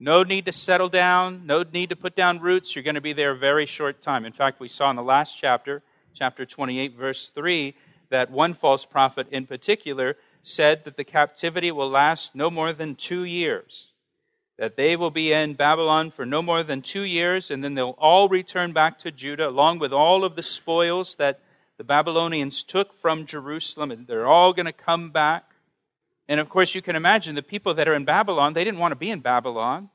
No 0.00 0.24
need 0.24 0.44
to 0.46 0.52
settle 0.52 0.88
down, 0.88 1.46
no 1.46 1.62
need 1.62 1.90
to 1.90 1.96
put 1.96 2.16
down 2.16 2.40
roots. 2.40 2.74
You're 2.74 2.82
going 2.82 2.96
to 2.96 3.00
be 3.00 3.12
there 3.12 3.30
a 3.30 3.38
very 3.38 3.64
short 3.66 4.02
time. 4.02 4.24
In 4.24 4.32
fact, 4.32 4.58
we 4.58 4.68
saw 4.68 4.90
in 4.90 4.96
the 4.96 5.02
last 5.02 5.38
chapter, 5.38 5.82
chapter 6.14 6.44
28, 6.44 6.96
verse 6.96 7.28
3, 7.28 7.74
that 8.10 8.30
one 8.30 8.54
false 8.54 8.84
prophet 8.84 9.26
in 9.30 9.46
particular 9.46 10.16
said 10.42 10.84
that 10.84 10.96
the 10.96 11.04
captivity 11.04 11.70
will 11.70 11.90
last 11.90 12.34
no 12.34 12.50
more 12.50 12.72
than 12.72 12.94
two 12.94 13.24
years. 13.24 13.88
That 14.58 14.76
they 14.76 14.96
will 14.96 15.10
be 15.10 15.32
in 15.32 15.54
Babylon 15.54 16.10
for 16.10 16.24
no 16.24 16.40
more 16.40 16.62
than 16.62 16.80
two 16.80 17.02
years, 17.02 17.50
and 17.50 17.62
then 17.62 17.74
they'll 17.74 17.96
all 17.98 18.28
return 18.28 18.72
back 18.72 18.98
to 19.00 19.10
Judah, 19.10 19.48
along 19.48 19.80
with 19.80 19.92
all 19.92 20.24
of 20.24 20.36
the 20.36 20.42
spoils 20.42 21.16
that 21.16 21.40
the 21.76 21.84
Babylonians 21.84 22.62
took 22.62 22.94
from 22.94 23.26
Jerusalem, 23.26 23.90
and 23.90 24.06
they're 24.06 24.26
all 24.26 24.52
going 24.54 24.66
to 24.66 24.72
come 24.72 25.10
back. 25.10 25.44
And 26.28 26.40
of 26.40 26.48
course, 26.48 26.74
you 26.74 26.80
can 26.80 26.96
imagine 26.96 27.34
the 27.34 27.42
people 27.42 27.74
that 27.74 27.86
are 27.86 27.94
in 27.94 28.04
Babylon, 28.04 28.54
they 28.54 28.64
didn't 28.64 28.80
want 28.80 28.92
to 28.92 28.96
be 28.96 29.10
in 29.10 29.20
Babylon. 29.20 29.90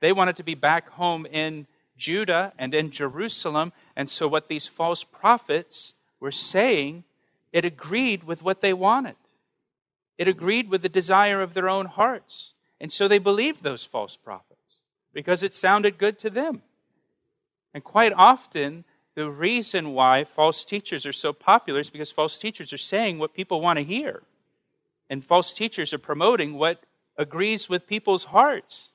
They 0.00 0.12
wanted 0.12 0.36
to 0.36 0.42
be 0.42 0.54
back 0.54 0.90
home 0.90 1.26
in 1.26 1.66
Judah 1.96 2.52
and 2.58 2.74
in 2.74 2.90
Jerusalem. 2.90 3.72
And 3.96 4.10
so, 4.10 4.26
what 4.26 4.48
these 4.48 4.66
false 4.66 5.04
prophets 5.04 5.94
were 6.20 6.32
saying, 6.32 7.04
it 7.52 7.64
agreed 7.64 8.24
with 8.24 8.42
what 8.42 8.60
they 8.60 8.72
wanted. 8.72 9.16
It 10.18 10.28
agreed 10.28 10.70
with 10.70 10.82
the 10.82 10.88
desire 10.88 11.42
of 11.42 11.54
their 11.54 11.68
own 11.68 11.86
hearts. 11.86 12.52
And 12.80 12.92
so 12.92 13.08
they 13.08 13.18
believed 13.18 13.62
those 13.62 13.84
false 13.84 14.16
prophets 14.16 14.80
because 15.12 15.42
it 15.42 15.54
sounded 15.54 15.98
good 15.98 16.18
to 16.20 16.30
them. 16.30 16.62
And 17.74 17.84
quite 17.84 18.12
often, 18.12 18.84
the 19.14 19.30
reason 19.30 19.92
why 19.92 20.24
false 20.24 20.64
teachers 20.64 21.06
are 21.06 21.12
so 21.12 21.32
popular 21.32 21.80
is 21.80 21.90
because 21.90 22.10
false 22.10 22.38
teachers 22.38 22.72
are 22.72 22.78
saying 22.78 23.18
what 23.18 23.34
people 23.34 23.60
want 23.60 23.78
to 23.78 23.84
hear. 23.84 24.22
And 25.10 25.24
false 25.24 25.52
teachers 25.52 25.92
are 25.92 25.98
promoting 25.98 26.54
what 26.54 26.82
agrees 27.18 27.68
with 27.68 27.86
people's 27.86 28.24
hearts. 28.24 28.88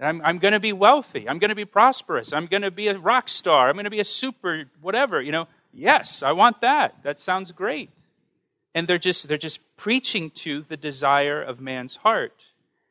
I'm, 0.00 0.20
I'm 0.22 0.38
going 0.38 0.52
to 0.52 0.60
be 0.60 0.72
wealthy. 0.72 1.28
I'm 1.28 1.38
going 1.38 1.50
to 1.50 1.54
be 1.54 1.64
prosperous. 1.64 2.32
I'm 2.32 2.46
going 2.46 2.62
to 2.62 2.70
be 2.70 2.88
a 2.88 2.98
rock 2.98 3.28
star. 3.28 3.68
I'm 3.68 3.76
going 3.76 3.84
to 3.84 3.90
be 3.90 4.00
a 4.00 4.04
super 4.04 4.64
whatever. 4.80 5.22
You 5.22 5.32
know, 5.32 5.48
yes, 5.74 6.22
I 6.22 6.32
want 6.32 6.60
that. 6.60 7.02
That 7.02 7.20
sounds 7.20 7.52
great. 7.52 7.90
And 8.74 8.88
they're 8.88 8.98
just, 8.98 9.28
they're 9.28 9.38
just 9.38 9.60
preaching 9.76 10.30
to 10.30 10.64
the 10.68 10.76
desire 10.76 11.40
of 11.40 11.60
man's 11.60 11.96
heart. 11.96 12.40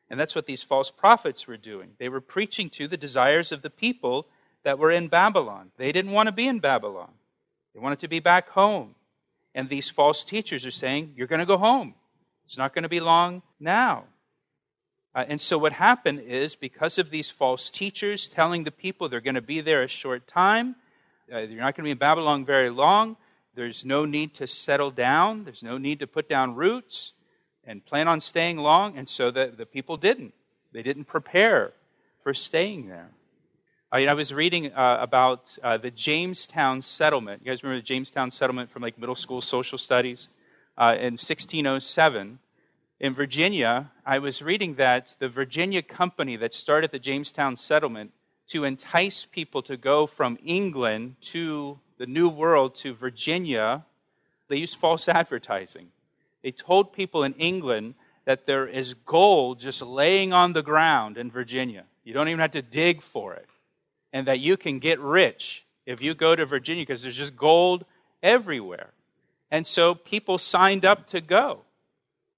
And 0.09 0.19
that's 0.19 0.35
what 0.35 0.45
these 0.45 0.63
false 0.63 0.91
prophets 0.91 1.47
were 1.47 1.57
doing. 1.57 1.91
They 1.97 2.09
were 2.09 2.21
preaching 2.21 2.69
to 2.71 2.87
the 2.87 2.97
desires 2.97 3.51
of 3.51 3.61
the 3.61 3.69
people 3.69 4.27
that 4.63 4.79
were 4.79 4.91
in 4.91 5.07
Babylon. 5.07 5.71
They 5.77 5.91
didn't 5.91 6.11
want 6.11 6.27
to 6.27 6.31
be 6.31 6.47
in 6.47 6.59
Babylon, 6.59 7.11
they 7.73 7.79
wanted 7.79 7.99
to 7.99 8.07
be 8.07 8.19
back 8.19 8.49
home. 8.49 8.95
And 9.55 9.69
these 9.69 9.89
false 9.89 10.25
teachers 10.25 10.65
are 10.65 10.71
saying, 10.71 11.13
You're 11.15 11.27
going 11.27 11.39
to 11.39 11.45
go 11.45 11.57
home. 11.57 11.95
It's 12.45 12.57
not 12.57 12.73
going 12.73 12.83
to 12.83 12.89
be 12.89 12.99
long 12.99 13.41
now. 13.59 14.05
Uh, 15.15 15.25
and 15.27 15.39
so, 15.39 15.57
what 15.57 15.73
happened 15.73 16.21
is 16.21 16.55
because 16.55 16.97
of 16.97 17.11
these 17.11 17.29
false 17.29 17.69
teachers 17.69 18.27
telling 18.27 18.63
the 18.63 18.71
people 18.71 19.07
they're 19.07 19.21
going 19.21 19.35
to 19.35 19.41
be 19.41 19.61
there 19.61 19.83
a 19.83 19.87
short 19.87 20.27
time, 20.27 20.75
uh, 21.31 21.39
you're 21.39 21.59
not 21.59 21.75
going 21.75 21.83
to 21.83 21.87
be 21.87 21.91
in 21.91 21.97
Babylon 21.97 22.45
very 22.45 22.69
long, 22.69 23.17
there's 23.55 23.85
no 23.85 24.05
need 24.05 24.33
to 24.35 24.47
settle 24.47 24.91
down, 24.91 25.43
there's 25.43 25.63
no 25.63 25.77
need 25.77 25.99
to 25.99 26.07
put 26.07 26.27
down 26.27 26.55
roots 26.55 27.13
and 27.65 27.85
plan 27.85 28.07
on 28.07 28.19
staying 28.19 28.57
long. 28.57 28.97
And 28.97 29.07
so 29.07 29.31
the, 29.31 29.53
the 29.55 29.65
people 29.65 29.97
didn't. 29.97 30.33
They 30.71 30.81
didn't 30.81 31.05
prepare 31.05 31.73
for 32.23 32.33
staying 32.33 32.87
there. 32.87 33.11
I, 33.91 34.07
I 34.07 34.13
was 34.13 34.33
reading 34.33 34.73
uh, 34.73 34.97
about 34.99 35.57
uh, 35.63 35.77
the 35.77 35.91
Jamestown 35.91 36.81
settlement. 36.81 37.41
You 37.43 37.51
guys 37.51 37.63
remember 37.63 37.81
the 37.81 37.87
Jamestown 37.87 38.31
settlement 38.31 38.71
from 38.71 38.81
like 38.81 38.97
middle 38.97 39.15
school 39.15 39.41
social 39.41 39.77
studies 39.77 40.27
uh, 40.77 40.95
in 40.97 41.13
1607? 41.13 42.39
in 43.03 43.13
Virginia, 43.13 43.91
I 44.05 44.19
was 44.19 44.41
reading 44.41 44.75
that 44.75 45.15
the 45.19 45.27
Virginia 45.27 45.81
company 45.81 46.37
that 46.37 46.53
started 46.53 46.91
the 46.91 46.99
Jamestown 46.99 47.57
settlement 47.57 48.11
to 48.49 48.63
entice 48.63 49.25
people 49.25 49.61
to 49.63 49.77
go 49.77 50.05
from 50.05 50.37
England 50.43 51.15
to 51.21 51.79
the 51.97 52.05
New 52.05 52.29
World 52.29 52.75
to 52.75 52.93
Virginia, 52.93 53.85
they 54.49 54.57
used 54.57 54.77
false 54.77 55.07
advertising. 55.07 55.87
They 56.43 56.51
told 56.51 56.93
people 56.93 57.23
in 57.23 57.33
England 57.35 57.95
that 58.25 58.45
there 58.45 58.67
is 58.67 58.93
gold 59.05 59.59
just 59.59 59.81
laying 59.81 60.33
on 60.33 60.53
the 60.53 60.61
ground 60.61 61.17
in 61.17 61.31
Virginia. 61.31 61.85
You 62.03 62.13
don't 62.13 62.27
even 62.27 62.39
have 62.39 62.51
to 62.51 62.61
dig 62.61 63.01
for 63.01 63.33
it. 63.33 63.47
And 64.11 64.27
that 64.27 64.39
you 64.39 64.57
can 64.57 64.79
get 64.79 64.99
rich 64.99 65.65
if 65.85 66.01
you 66.01 66.13
go 66.13 66.35
to 66.35 66.45
Virginia 66.45 66.83
because 66.83 67.01
there's 67.01 67.17
just 67.17 67.35
gold 67.35 67.85
everywhere. 68.21 68.91
And 69.49 69.65
so 69.65 69.95
people 69.95 70.37
signed 70.37 70.85
up 70.85 71.07
to 71.07 71.21
go. 71.21 71.61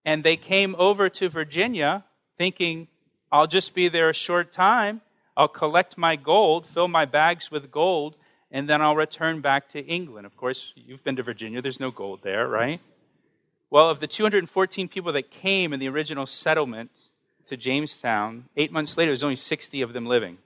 And 0.05 0.23
they 0.23 0.37
came 0.37 0.75
over 0.77 1.09
to 1.09 1.29
Virginia 1.29 2.03
thinking, 2.37 2.87
I'll 3.31 3.47
just 3.47 3.73
be 3.73 3.89
there 3.89 4.09
a 4.09 4.13
short 4.13 4.53
time. 4.53 5.01
I'll 5.37 5.47
collect 5.47 5.97
my 5.97 6.15
gold, 6.15 6.65
fill 6.73 6.87
my 6.87 7.05
bags 7.05 7.51
with 7.51 7.71
gold, 7.71 8.15
and 8.51 8.69
then 8.69 8.81
I'll 8.81 8.95
return 8.95 9.41
back 9.41 9.71
to 9.73 9.85
England. 9.85 10.25
Of 10.25 10.37
course, 10.37 10.71
you've 10.75 11.03
been 11.03 11.17
to 11.17 11.23
Virginia, 11.23 11.61
there's 11.61 11.79
no 11.79 11.91
gold 11.91 12.21
there, 12.23 12.47
right? 12.47 12.79
Well, 13.69 13.89
of 13.89 13.99
the 13.99 14.07
214 14.07 14.87
people 14.87 15.11
that 15.13 15.31
came 15.31 15.73
in 15.73 15.79
the 15.79 15.89
original 15.89 16.25
settlement 16.25 16.91
to 17.47 17.57
Jamestown, 17.57 18.45
eight 18.55 18.71
months 18.71 18.97
later, 18.97 19.11
there's 19.11 19.23
only 19.23 19.35
60 19.35 19.81
of 19.81 19.93
them 19.93 20.05
living. 20.05 20.37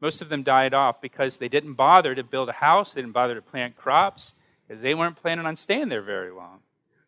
Most 0.00 0.22
of 0.22 0.28
them 0.28 0.42
died 0.42 0.74
off 0.74 1.00
because 1.00 1.36
they 1.36 1.48
didn't 1.48 1.74
bother 1.74 2.14
to 2.14 2.22
build 2.22 2.48
a 2.48 2.52
house, 2.52 2.92
they 2.92 3.00
didn't 3.00 3.12
bother 3.12 3.34
to 3.34 3.42
plant 3.42 3.76
crops, 3.76 4.32
because 4.66 4.82
they 4.82 4.94
weren't 4.94 5.20
planning 5.20 5.46
on 5.46 5.56
staying 5.56 5.88
there 5.88 6.02
very 6.02 6.30
long. 6.30 6.60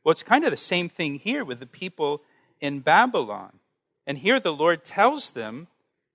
Well, 0.02 0.12
it's 0.12 0.22
kind 0.22 0.44
of 0.44 0.50
the 0.50 0.56
same 0.56 0.88
thing 0.88 1.18
here 1.18 1.44
with 1.44 1.60
the 1.60 1.66
people 1.66 2.22
in 2.60 2.80
Babylon. 2.80 3.58
And 4.06 4.18
here 4.18 4.38
the 4.38 4.52
Lord 4.52 4.84
tells 4.84 5.30
them, 5.30 5.68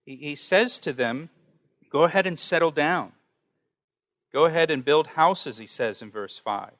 He 0.05 0.35
says 0.35 0.79
to 0.81 0.93
them, 0.93 1.29
Go 1.89 2.03
ahead 2.03 2.27
and 2.27 2.37
settle 2.37 2.71
down. 2.71 3.13
Go 4.31 4.45
ahead 4.45 4.69
and 4.69 4.85
build 4.85 5.07
houses, 5.07 5.57
he 5.57 5.65
says 5.65 6.01
in 6.01 6.11
verse 6.11 6.37
5. 6.37 6.71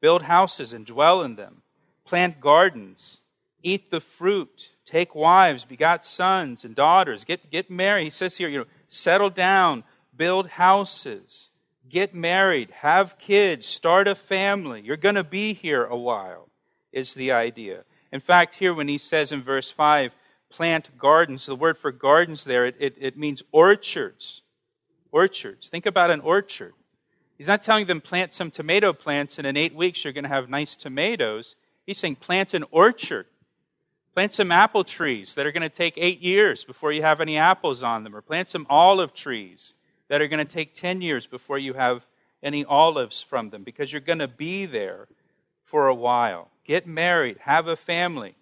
Build 0.00 0.22
houses 0.22 0.72
and 0.72 0.84
dwell 0.84 1.22
in 1.22 1.36
them. 1.36 1.62
Plant 2.04 2.40
gardens. 2.40 3.18
Eat 3.62 3.90
the 3.90 4.00
fruit. 4.00 4.70
Take 4.84 5.14
wives, 5.14 5.64
begot 5.64 6.04
sons 6.04 6.64
and 6.64 6.74
daughters. 6.74 7.24
Get, 7.24 7.50
get 7.50 7.70
married. 7.70 8.04
He 8.04 8.10
says 8.10 8.36
here, 8.36 8.48
you 8.48 8.58
know, 8.58 8.66
settle 8.88 9.30
down. 9.30 9.84
Build 10.16 10.48
houses. 10.48 11.50
Get 11.88 12.14
married. 12.14 12.70
Have 12.70 13.18
kids. 13.18 13.66
Start 13.66 14.08
a 14.08 14.14
family. 14.14 14.82
You're 14.82 14.96
going 14.96 15.14
to 15.14 15.24
be 15.24 15.54
here 15.54 15.84
a 15.84 15.96
while 15.96 16.48
is 16.92 17.14
the 17.14 17.32
idea. 17.32 17.84
In 18.12 18.20
fact, 18.20 18.56
here 18.56 18.72
when 18.72 18.88
he 18.88 18.98
says 18.98 19.32
in 19.32 19.42
verse 19.42 19.70
5, 19.70 20.12
plant 20.56 20.96
gardens, 20.98 21.44
the 21.44 21.54
word 21.54 21.76
for 21.76 21.92
gardens 21.92 22.44
there, 22.44 22.64
it, 22.64 22.76
it, 22.80 22.94
it 22.98 23.18
means 23.18 23.42
orchards. 23.52 24.40
Orchards. 25.12 25.68
Think 25.68 25.84
about 25.84 26.10
an 26.10 26.20
orchard. 26.20 26.72
He's 27.36 27.46
not 27.46 27.62
telling 27.62 27.86
them 27.86 28.00
plant 28.00 28.32
some 28.32 28.50
tomato 28.50 28.94
plants 28.94 29.36
and 29.36 29.46
in 29.46 29.54
eight 29.54 29.74
weeks 29.74 30.02
you're 30.02 30.14
going 30.14 30.24
to 30.24 30.30
have 30.30 30.48
nice 30.48 30.74
tomatoes. 30.74 31.56
He's 31.86 31.98
saying 31.98 32.16
plant 32.16 32.54
an 32.54 32.64
orchard. 32.70 33.26
Plant 34.14 34.32
some 34.32 34.50
apple 34.50 34.82
trees 34.82 35.34
that 35.34 35.44
are 35.44 35.52
going 35.52 35.60
to 35.62 35.68
take 35.68 35.92
eight 35.98 36.22
years 36.22 36.64
before 36.64 36.90
you 36.90 37.02
have 37.02 37.20
any 37.20 37.36
apples 37.36 37.82
on 37.82 38.02
them. 38.02 38.16
Or 38.16 38.22
plant 38.22 38.48
some 38.48 38.66
olive 38.70 39.12
trees 39.12 39.74
that 40.08 40.22
are 40.22 40.28
going 40.28 40.44
to 40.44 40.50
take 40.50 40.74
10 40.74 41.02
years 41.02 41.26
before 41.26 41.58
you 41.58 41.74
have 41.74 42.06
any 42.42 42.64
olives 42.64 43.22
from 43.22 43.50
them 43.50 43.62
because 43.62 43.92
you're 43.92 44.00
going 44.00 44.20
to 44.20 44.28
be 44.28 44.64
there 44.64 45.06
for 45.64 45.86
a 45.86 45.94
while. 45.94 46.48
Get 46.64 46.86
married, 46.86 47.36
have 47.40 47.66
a 47.66 47.76
family. 47.76 48.36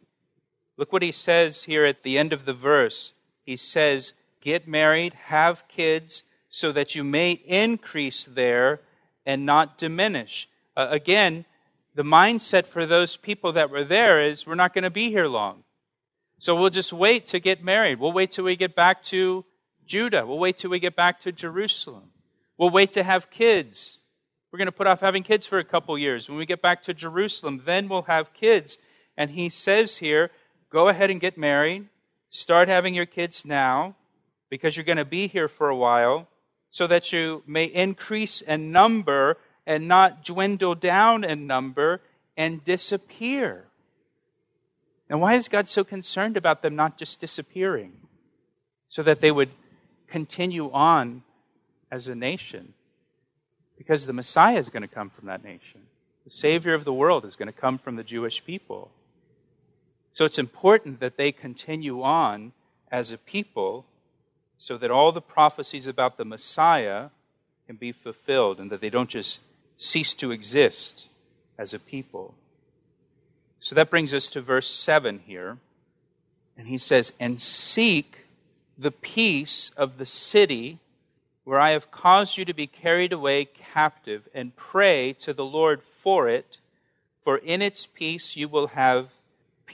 Look 0.76 0.92
what 0.92 1.02
he 1.02 1.12
says 1.12 1.64
here 1.64 1.84
at 1.84 2.02
the 2.02 2.18
end 2.18 2.32
of 2.32 2.44
the 2.44 2.52
verse. 2.52 3.12
He 3.44 3.56
says, 3.56 4.12
Get 4.40 4.68
married, 4.68 5.14
have 5.26 5.64
kids, 5.68 6.22
so 6.50 6.72
that 6.72 6.94
you 6.94 7.02
may 7.02 7.32
increase 7.32 8.24
there 8.24 8.80
and 9.24 9.46
not 9.46 9.78
diminish. 9.78 10.48
Uh, 10.76 10.88
again, 10.90 11.44
the 11.94 12.02
mindset 12.02 12.66
for 12.66 12.86
those 12.86 13.16
people 13.16 13.52
that 13.52 13.70
were 13.70 13.84
there 13.84 14.22
is 14.22 14.46
we're 14.46 14.54
not 14.54 14.74
going 14.74 14.84
to 14.84 14.90
be 14.90 15.10
here 15.10 15.26
long. 15.26 15.62
So 16.38 16.54
we'll 16.54 16.70
just 16.70 16.92
wait 16.92 17.26
to 17.28 17.40
get 17.40 17.64
married. 17.64 18.00
We'll 18.00 18.12
wait 18.12 18.32
till 18.32 18.44
we 18.44 18.56
get 18.56 18.74
back 18.74 19.02
to 19.04 19.44
Judah. 19.86 20.26
We'll 20.26 20.38
wait 20.38 20.58
till 20.58 20.70
we 20.70 20.78
get 20.80 20.96
back 20.96 21.20
to 21.22 21.32
Jerusalem. 21.32 22.10
We'll 22.58 22.70
wait 22.70 22.92
to 22.92 23.02
have 23.02 23.30
kids. 23.30 23.98
We're 24.52 24.58
going 24.58 24.66
to 24.66 24.72
put 24.72 24.86
off 24.86 25.00
having 25.00 25.22
kids 25.22 25.46
for 25.46 25.58
a 25.58 25.64
couple 25.64 25.96
years. 25.98 26.28
When 26.28 26.38
we 26.38 26.46
get 26.46 26.62
back 26.62 26.82
to 26.84 26.94
Jerusalem, 26.94 27.62
then 27.64 27.88
we'll 27.88 28.02
have 28.02 28.34
kids. 28.34 28.78
And 29.16 29.32
he 29.32 29.48
says 29.48 29.96
here, 29.96 30.30
go 30.74 30.88
ahead 30.88 31.08
and 31.08 31.20
get 31.20 31.38
married. 31.38 31.86
Start 32.30 32.66
having 32.68 32.94
your 32.94 33.06
kids 33.06 33.46
now 33.46 33.94
because 34.50 34.76
you're 34.76 34.84
going 34.84 34.98
to 34.98 35.04
be 35.04 35.28
here 35.28 35.48
for 35.48 35.68
a 35.68 35.76
while 35.76 36.26
so 36.68 36.88
that 36.88 37.12
you 37.12 37.44
may 37.46 37.66
increase 37.66 38.40
in 38.40 38.72
number 38.72 39.38
and 39.64 39.86
not 39.86 40.24
dwindle 40.24 40.74
down 40.74 41.22
in 41.22 41.46
number 41.46 42.00
and 42.36 42.64
disappear. 42.64 43.66
And 45.08 45.20
why 45.20 45.36
is 45.36 45.46
God 45.46 45.68
so 45.68 45.84
concerned 45.84 46.36
about 46.36 46.62
them 46.62 46.74
not 46.74 46.98
just 46.98 47.20
disappearing? 47.20 47.92
So 48.88 49.04
that 49.04 49.20
they 49.20 49.30
would 49.30 49.50
continue 50.08 50.72
on 50.72 51.22
as 51.88 52.08
a 52.08 52.16
nation. 52.16 52.74
Because 53.78 54.06
the 54.06 54.12
Messiah 54.12 54.58
is 54.58 54.70
going 54.70 54.82
to 54.82 54.88
come 54.88 55.10
from 55.10 55.26
that 55.26 55.44
nation. 55.44 55.82
The 56.24 56.30
Savior 56.30 56.74
of 56.74 56.84
the 56.84 56.92
world 56.92 57.24
is 57.24 57.36
going 57.36 57.46
to 57.46 57.60
come 57.60 57.78
from 57.78 57.94
the 57.94 58.02
Jewish 58.02 58.44
people. 58.44 58.90
So 60.14 60.24
it's 60.24 60.38
important 60.38 61.00
that 61.00 61.16
they 61.16 61.32
continue 61.32 62.00
on 62.02 62.52
as 62.90 63.10
a 63.10 63.18
people 63.18 63.84
so 64.58 64.78
that 64.78 64.90
all 64.90 65.10
the 65.10 65.20
prophecies 65.20 65.88
about 65.88 66.16
the 66.16 66.24
Messiah 66.24 67.08
can 67.66 67.74
be 67.74 67.90
fulfilled 67.90 68.60
and 68.60 68.70
that 68.70 68.80
they 68.80 68.90
don't 68.90 69.10
just 69.10 69.40
cease 69.76 70.14
to 70.14 70.30
exist 70.30 71.08
as 71.58 71.74
a 71.74 71.80
people. 71.80 72.34
So 73.58 73.74
that 73.74 73.90
brings 73.90 74.14
us 74.14 74.30
to 74.30 74.40
verse 74.40 74.70
7 74.70 75.22
here. 75.26 75.58
And 76.56 76.68
he 76.68 76.78
says, 76.78 77.12
And 77.18 77.42
seek 77.42 78.26
the 78.78 78.92
peace 78.92 79.72
of 79.76 79.98
the 79.98 80.06
city 80.06 80.78
where 81.42 81.58
I 81.58 81.70
have 81.70 81.90
caused 81.90 82.38
you 82.38 82.44
to 82.44 82.54
be 82.54 82.68
carried 82.68 83.12
away 83.12 83.46
captive, 83.46 84.28
and 84.32 84.56
pray 84.56 85.12
to 85.14 85.34
the 85.34 85.44
Lord 85.44 85.82
for 85.82 86.28
it, 86.28 86.58
for 87.24 87.36
in 87.36 87.60
its 87.60 87.86
peace 87.86 88.36
you 88.36 88.48
will 88.48 88.68
have 88.68 89.08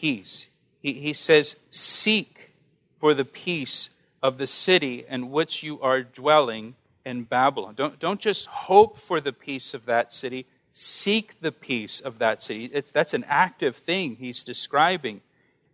peace. 0.01 0.47
He, 0.81 0.95
he 0.95 1.13
says, 1.13 1.57
Seek 1.71 2.53
for 2.99 3.15
the 3.15 3.25
peace 3.25 3.91
of 4.23 4.39
the 4.39 4.47
city 4.47 5.05
in 5.09 5.31
which 5.31 5.63
you 5.63 5.81
are 5.81 6.03
dwelling 6.03 6.75
in 7.05 7.25
Babylon. 7.25 7.75
Don't, 7.77 7.99
don't 7.99 8.21
just 8.21 8.47
hope 8.47 8.99
for 8.99 9.21
the 9.21 9.33
peace 9.33 9.75
of 9.75 9.87
that 9.87 10.13
city, 10.13 10.47
seek 10.71 11.41
the 11.41 11.53
peace 11.53 12.01
of 12.01 12.19
that 12.19 12.43
city. 12.43 12.71
It's, 12.73 12.93
that's 12.93 13.15
an 13.15 13.25
active 13.29 13.77
thing 13.77 14.17
he's 14.17 14.45
describing 14.45 15.23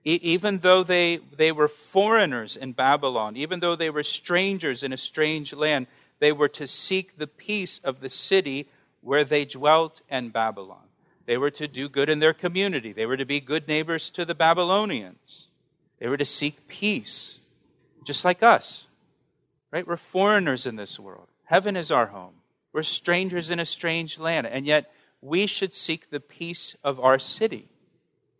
even 0.07 0.61
though 0.61 0.85
they, 0.85 1.19
they 1.37 1.51
were 1.51 1.67
foreigners 1.67 2.57
in 2.57 2.71
Babylon, 2.73 3.37
even 3.37 3.59
though 3.59 3.75
they 3.75 3.91
were 3.91 4.05
strangers 4.05 4.85
in 4.85 4.93
a 4.93 4.97
strange 4.97 5.53
land, 5.53 5.89
they 6.21 6.31
were 6.31 6.49
to 6.51 6.67
seek 6.69 7.19
the 7.19 7.27
peace 7.27 7.81
of 7.83 8.01
the 8.01 8.09
city 8.09 8.69
where 9.01 9.25
they 9.25 9.45
dwelt 9.45 10.03
in 10.09 10.29
Babylon. 10.29 10.85
They 11.27 11.37
were 11.37 11.51
to 11.53 11.67
do 11.67 11.89
good 11.89 12.09
in 12.09 12.21
their 12.21 12.33
community. 12.33 12.93
They 12.93 13.07
were 13.07 13.17
to 13.17 13.25
be 13.25 13.41
good 13.41 13.67
neighbors 13.67 14.11
to 14.13 14.25
the 14.25 14.35
Babylonians. 14.35 15.49
They 15.99 16.09
were 16.09 16.17
to 16.17 16.25
seek 16.25 16.69
peace, 16.69 17.39
just 18.05 18.25
like 18.25 18.43
us. 18.43 18.85
Right? 19.73 19.87
We're 19.87 19.97
foreigners 19.97 20.67
in 20.67 20.77
this 20.77 20.99
world. 20.99 21.29
Heaven 21.45 21.77
is 21.77 21.91
our 21.91 22.07
home. 22.07 22.35
We're 22.73 22.83
strangers 22.83 23.51
in 23.51 23.59
a 23.59 23.67
strange 23.67 24.19
land, 24.19 24.47
and 24.47 24.67
yet 24.67 24.93
we 25.21 25.47
should 25.47 25.75
seek 25.75 26.11
the 26.11 26.21
peace 26.21 26.77
of 26.85 27.01
our 27.01 27.19
city. 27.19 27.69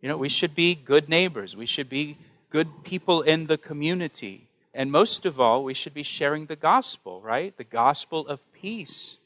You 0.01 0.09
know, 0.09 0.17
we 0.17 0.29
should 0.29 0.55
be 0.55 0.75
good 0.75 1.09
neighbors. 1.09 1.55
We 1.55 1.65
should 1.65 1.89
be 1.89 2.17
good 2.49 2.83
people 2.83 3.21
in 3.21 3.47
the 3.47 3.57
community. 3.57 4.47
And 4.73 4.91
most 4.91 5.25
of 5.25 5.39
all, 5.39 5.63
we 5.63 5.73
should 5.73 5.93
be 5.93 6.03
sharing 6.03 6.45
the 6.45 6.55
gospel, 6.55 7.19
right? 7.21 7.57
The 7.57 7.63
gospel 7.63 8.27
of 8.27 8.39
peace. 8.53 9.17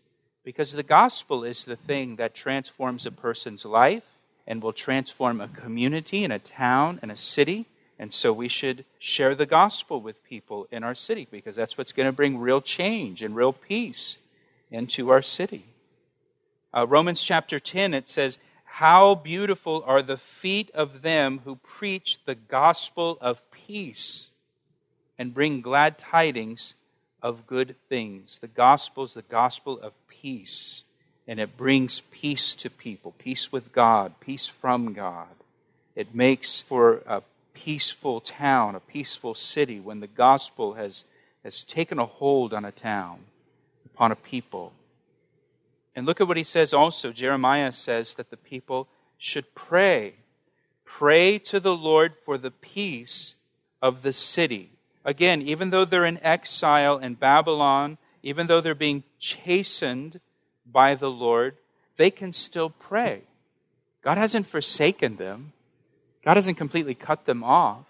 Because 0.43 0.71
the 0.71 0.83
gospel 0.83 1.43
is 1.43 1.65
the 1.65 1.75
thing 1.75 2.15
that 2.15 2.33
transforms 2.33 3.05
a 3.05 3.11
person's 3.11 3.65
life 3.65 4.03
and 4.47 4.61
will 4.61 4.73
transform 4.73 5.39
a 5.39 5.47
community 5.47 6.23
and 6.23 6.33
a 6.33 6.39
town 6.39 6.99
and 7.01 7.11
a 7.11 7.17
city. 7.17 7.67
And 7.99 8.11
so 8.11 8.33
we 8.33 8.47
should 8.47 8.83
share 8.97 9.35
the 9.35 9.45
gospel 9.45 10.01
with 10.01 10.23
people 10.23 10.67
in 10.71 10.83
our 10.83 10.95
city 10.95 11.27
because 11.29 11.55
that's 11.55 11.77
what's 11.77 11.91
going 11.91 12.07
to 12.07 12.11
bring 12.11 12.39
real 12.39 12.61
change 12.61 13.21
and 13.21 13.35
real 13.35 13.53
peace 13.53 14.17
into 14.71 15.09
our 15.09 15.21
city. 15.21 15.65
Uh, 16.75 16.87
Romans 16.87 17.21
chapter 17.21 17.59
10, 17.59 17.93
it 17.93 18.09
says, 18.09 18.39
How 18.63 19.13
beautiful 19.13 19.83
are 19.85 20.01
the 20.01 20.17
feet 20.17 20.71
of 20.73 21.03
them 21.03 21.41
who 21.43 21.57
preach 21.57 22.19
the 22.25 22.35
gospel 22.35 23.17
of 23.21 23.41
peace 23.51 24.29
and 25.19 25.33
bring 25.33 25.61
glad 25.61 25.99
tidings 25.99 26.73
of 27.21 27.45
good 27.45 27.75
things. 27.89 28.39
The 28.39 28.47
gospel 28.47 29.03
is 29.03 29.13
the 29.13 29.21
gospel 29.21 29.79
of 29.79 29.93
peace, 30.21 30.83
and 31.27 31.39
it 31.39 31.57
brings 31.57 32.01
peace 32.11 32.55
to 32.55 32.69
people 32.69 33.13
peace 33.17 33.51
with 33.51 33.71
God, 33.71 34.13
peace 34.19 34.47
from 34.47 34.93
God. 34.93 35.27
It 35.95 36.15
makes 36.15 36.59
for 36.59 37.01
a 37.07 37.21
peaceful 37.53 38.21
town, 38.21 38.75
a 38.75 38.79
peaceful 38.79 39.35
city 39.35 39.79
when 39.79 39.99
the 39.99 40.07
gospel 40.07 40.73
has, 40.73 41.03
has 41.43 41.63
taken 41.63 41.99
a 41.99 42.05
hold 42.05 42.53
on 42.53 42.65
a 42.65 42.71
town, 42.71 43.19
upon 43.85 44.11
a 44.11 44.15
people. 44.15 44.73
And 45.95 46.05
look 46.05 46.21
at 46.21 46.27
what 46.27 46.37
he 46.37 46.43
says 46.43 46.73
also. 46.73 47.11
Jeremiah 47.11 47.71
says 47.71 48.13
that 48.15 48.29
the 48.29 48.37
people 48.37 48.87
should 49.17 49.53
pray. 49.53 50.15
Pray 50.85 51.37
to 51.39 51.59
the 51.59 51.75
Lord 51.75 52.13
for 52.25 52.37
the 52.37 52.51
peace 52.51 53.35
of 53.81 54.01
the 54.01 54.13
city. 54.13 54.71
Again, 55.03 55.41
even 55.41 55.69
though 55.69 55.85
they're 55.85 56.05
in 56.05 56.23
exile 56.23 56.97
in 56.97 57.15
Babylon, 57.15 57.97
even 58.23 58.47
though 58.47 58.61
they're 58.61 58.75
being 58.75 59.03
chastened 59.21 60.19
by 60.69 60.95
the 60.95 61.09
Lord, 61.09 61.55
they 61.97 62.11
can 62.11 62.33
still 62.33 62.69
pray. 62.69 63.21
God 64.03 64.17
hasn't 64.17 64.47
forsaken 64.47 65.15
them. 65.15 65.53
God 66.25 66.35
hasn't 66.35 66.57
completely 66.57 66.95
cut 66.95 67.25
them 67.25 67.43
off. 67.43 67.85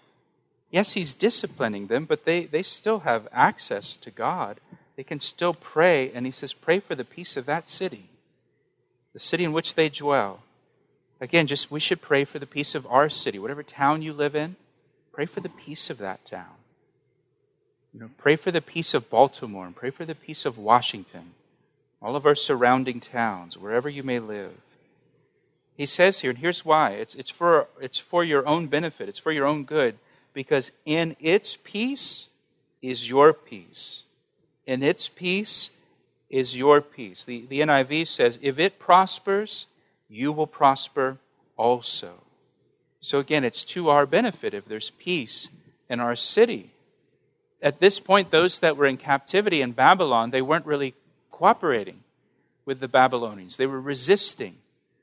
Yes, 0.70 0.92
He's 0.92 1.14
disciplining 1.14 1.88
them, 1.88 2.04
but 2.04 2.24
they, 2.24 2.44
they 2.44 2.62
still 2.62 3.00
have 3.00 3.28
access 3.32 3.96
to 3.98 4.10
God. 4.10 4.60
They 4.96 5.02
can 5.02 5.20
still 5.20 5.54
pray, 5.54 6.12
and 6.12 6.24
He 6.26 6.32
says, 6.32 6.52
Pray 6.52 6.80
for 6.80 6.94
the 6.94 7.04
peace 7.04 7.36
of 7.36 7.46
that 7.46 7.68
city, 7.68 8.08
the 9.12 9.20
city 9.20 9.44
in 9.44 9.52
which 9.52 9.74
they 9.74 9.88
dwell. 9.88 10.42
Again, 11.20 11.46
just 11.46 11.70
we 11.70 11.80
should 11.80 12.02
pray 12.02 12.24
for 12.24 12.38
the 12.38 12.46
peace 12.46 12.74
of 12.74 12.86
our 12.86 13.08
city. 13.08 13.38
Whatever 13.38 13.62
town 13.62 14.02
you 14.02 14.12
live 14.12 14.34
in, 14.34 14.56
pray 15.12 15.26
for 15.26 15.40
the 15.40 15.48
peace 15.48 15.88
of 15.88 15.98
that 15.98 16.24
town. 16.24 16.61
You 17.92 18.00
know, 18.00 18.10
pray 18.16 18.36
for 18.36 18.50
the 18.50 18.62
peace 18.62 18.94
of 18.94 19.10
Baltimore 19.10 19.66
and 19.66 19.76
pray 19.76 19.90
for 19.90 20.04
the 20.04 20.14
peace 20.14 20.46
of 20.46 20.56
Washington, 20.56 21.32
all 22.00 22.16
of 22.16 22.24
our 22.24 22.34
surrounding 22.34 23.00
towns, 23.00 23.58
wherever 23.58 23.88
you 23.88 24.02
may 24.02 24.18
live. 24.18 24.54
He 25.76 25.86
says 25.86 26.20
here, 26.20 26.30
and 26.30 26.38
here's 26.38 26.64
why 26.64 26.92
it's, 26.92 27.14
it's, 27.14 27.30
for, 27.30 27.68
it's 27.80 27.98
for 27.98 28.24
your 28.24 28.46
own 28.46 28.68
benefit, 28.68 29.08
it's 29.08 29.18
for 29.18 29.32
your 29.32 29.46
own 29.46 29.64
good, 29.64 29.96
because 30.32 30.70
in 30.86 31.16
its 31.20 31.56
peace 31.62 32.28
is 32.80 33.08
your 33.08 33.32
peace. 33.32 34.04
In 34.66 34.82
its 34.82 35.08
peace 35.08 35.70
is 36.30 36.56
your 36.56 36.80
peace. 36.80 37.24
The, 37.24 37.44
the 37.48 37.60
NIV 37.60 38.06
says, 38.06 38.38
if 38.40 38.58
it 38.58 38.78
prospers, 38.78 39.66
you 40.08 40.32
will 40.32 40.46
prosper 40.46 41.18
also. 41.58 42.14
So 43.00 43.18
again, 43.18 43.44
it's 43.44 43.64
to 43.64 43.90
our 43.90 44.06
benefit 44.06 44.54
if 44.54 44.64
there's 44.64 44.90
peace 44.90 45.48
in 45.90 46.00
our 46.00 46.16
city 46.16 46.70
at 47.62 47.78
this 47.78 48.00
point, 48.00 48.30
those 48.30 48.58
that 48.58 48.76
were 48.76 48.86
in 48.86 48.96
captivity 48.96 49.62
in 49.62 49.72
Babylon, 49.72 50.30
they 50.30 50.42
weren't 50.42 50.66
really 50.66 50.94
cooperating 51.30 52.00
with 52.64 52.80
the 52.80 52.88
Babylonians. 52.88 53.56
They 53.56 53.66
were 53.66 53.80
resisting. 53.80 54.56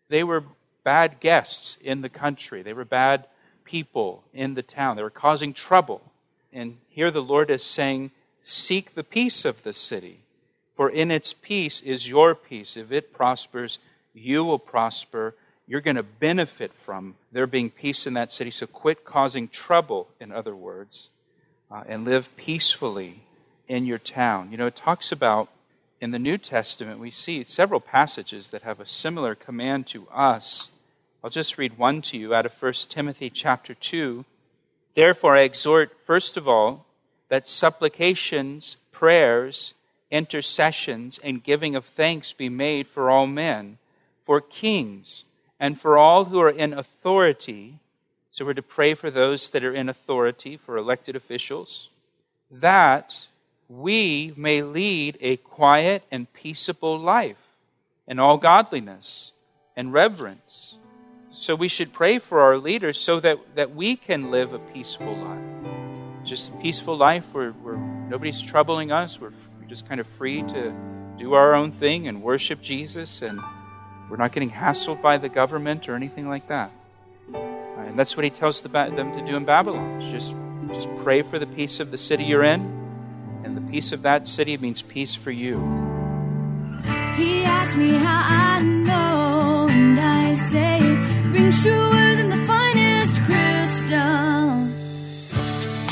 They 0.09 0.23
were 0.23 0.43
bad 0.83 1.21
guests 1.21 1.77
in 1.81 2.01
the 2.01 2.09
country. 2.09 2.61
They 2.61 2.73
were 2.73 2.85
bad 2.85 3.25
people 3.63 4.23
in 4.33 4.55
the 4.55 4.61
town. 4.61 4.97
They 4.97 5.03
were 5.03 5.09
causing 5.09 5.53
trouble. 5.53 6.01
And 6.51 6.77
here 6.89 7.11
the 7.11 7.21
Lord 7.21 7.49
is 7.49 7.63
saying, 7.63 8.11
Seek 8.43 8.93
the 8.93 9.03
peace 9.03 9.45
of 9.45 9.63
the 9.63 9.73
city, 9.73 10.19
for 10.75 10.89
in 10.89 11.11
its 11.11 11.33
peace 11.33 11.81
is 11.81 12.09
your 12.09 12.33
peace. 12.35 12.75
If 12.75 12.91
it 12.91 13.13
prospers, 13.13 13.79
you 14.13 14.43
will 14.43 14.59
prosper. 14.59 15.35
You're 15.67 15.81
going 15.81 15.97
to 15.97 16.03
benefit 16.03 16.73
from 16.73 17.15
there 17.31 17.45
being 17.47 17.69
peace 17.69 18.07
in 18.07 18.15
that 18.15 18.33
city. 18.33 18.49
So 18.49 18.65
quit 18.65 19.05
causing 19.05 19.47
trouble, 19.49 20.07
in 20.19 20.31
other 20.31 20.55
words 20.55 21.09
uh, 21.71 21.83
and 21.87 22.05
live 22.05 22.29
peacefully 22.35 23.21
in 23.67 23.85
your 23.85 23.97
town. 23.97 24.51
You 24.51 24.57
know, 24.57 24.67
it 24.67 24.75
talks 24.75 25.11
about 25.11 25.49
in 26.01 26.11
the 26.11 26.19
New 26.19 26.37
Testament, 26.37 26.99
we 26.99 27.11
see 27.11 27.43
several 27.43 27.81
passages 27.81 28.49
that 28.49 28.63
have 28.63 28.79
a 28.79 28.85
similar 28.85 29.35
command 29.35 29.85
to 29.87 30.07
us. 30.07 30.69
I'll 31.23 31.29
just 31.29 31.57
read 31.57 31.77
one 31.77 32.01
to 32.03 32.17
you 32.17 32.33
out 32.33 32.45
of 32.45 32.53
1 32.53 32.73
Timothy 32.87 33.29
chapter 33.29 33.73
2. 33.73 34.23
Therefore, 34.95 35.35
I 35.35 35.41
exhort, 35.41 35.97
first 36.05 36.37
of 36.37 36.47
all, 36.47 36.85
that 37.27 37.49
supplications, 37.49 38.77
prayers, 38.91 39.73
intercessions, 40.09 41.19
and 41.21 41.43
giving 41.43 41.75
of 41.75 41.85
thanks 41.85 42.31
be 42.31 42.49
made 42.49 42.87
for 42.87 43.09
all 43.09 43.27
men, 43.27 43.77
for 44.25 44.39
kings, 44.39 45.25
and 45.59 45.79
for 45.79 45.97
all 45.97 46.25
who 46.25 46.39
are 46.39 46.49
in 46.49 46.73
authority 46.73 47.79
so 48.31 48.45
we're 48.45 48.53
to 48.53 48.61
pray 48.61 48.93
for 48.93 49.09
those 49.09 49.49
that 49.49 49.63
are 49.63 49.73
in 49.73 49.89
authority, 49.89 50.57
for 50.57 50.77
elected 50.77 51.15
officials, 51.15 51.89
that 52.51 53.25
we 53.67 54.33
may 54.35 54.61
lead 54.61 55.17
a 55.21 55.37
quiet 55.37 56.03
and 56.11 56.31
peaceable 56.33 56.97
life 56.97 57.37
in 58.07 58.19
all 58.19 58.37
godliness 58.37 59.31
and 59.75 59.93
reverence. 59.93 60.75
So 61.31 61.55
we 61.55 61.67
should 61.67 61.93
pray 61.93 62.19
for 62.19 62.41
our 62.41 62.57
leaders 62.57 62.99
so 62.99 63.19
that, 63.19 63.37
that 63.55 63.75
we 63.75 63.95
can 63.95 64.31
live 64.31 64.53
a 64.53 64.59
peaceful 64.59 65.15
life. 65.15 66.25
Just 66.25 66.49
a 66.49 66.57
peaceful 66.57 66.97
life 66.97 67.23
where, 67.31 67.51
where 67.51 67.77
nobody's 67.77 68.41
troubling 68.41 68.91
us. 68.91 69.21
We're, 69.21 69.31
we're 69.59 69.67
just 69.67 69.87
kind 69.87 70.01
of 70.01 70.07
free 70.07 70.41
to 70.41 70.73
do 71.17 71.33
our 71.33 71.53
own 71.53 71.71
thing 71.71 72.07
and 72.07 72.21
worship 72.23 72.61
Jesus, 72.61 73.21
and 73.21 73.39
we're 74.09 74.17
not 74.17 74.31
getting 74.31 74.51
hassled 74.51 75.01
by 75.01 75.17
the 75.17 75.29
government 75.29 75.87
or 75.87 75.95
anything 75.95 76.27
like 76.27 76.47
that. 76.47 76.71
And 77.87 77.97
that's 77.97 78.15
what 78.15 78.23
he 78.23 78.29
tells 78.29 78.61
the, 78.61 78.69
them 78.69 79.11
to 79.17 79.25
do 79.25 79.35
in 79.35 79.45
Babylon. 79.45 80.11
Just, 80.11 80.33
just 80.73 80.89
pray 81.03 81.21
for 81.21 81.39
the 81.39 81.47
peace 81.47 81.79
of 81.79 81.91
the 81.91 81.97
city 81.97 82.23
you're 82.23 82.43
in, 82.43 82.61
and 83.43 83.57
the 83.57 83.61
peace 83.71 83.91
of 83.91 84.01
that 84.03 84.27
city 84.27 84.57
means 84.57 84.81
peace 84.81 85.15
for 85.15 85.31
you. 85.31 85.57
He 87.15 87.43
asked 87.43 87.75
me 87.75 87.91
how 87.91 88.23
I 88.25 88.61
know, 88.61 89.67
and 89.69 89.99
I 89.99 90.35
say 90.35 90.79
it 90.79 91.33
rings 91.33 91.61
truer 91.61 92.15
than 92.15 92.29
the 92.29 92.47
finest 92.47 93.21
crystal. 93.23 94.39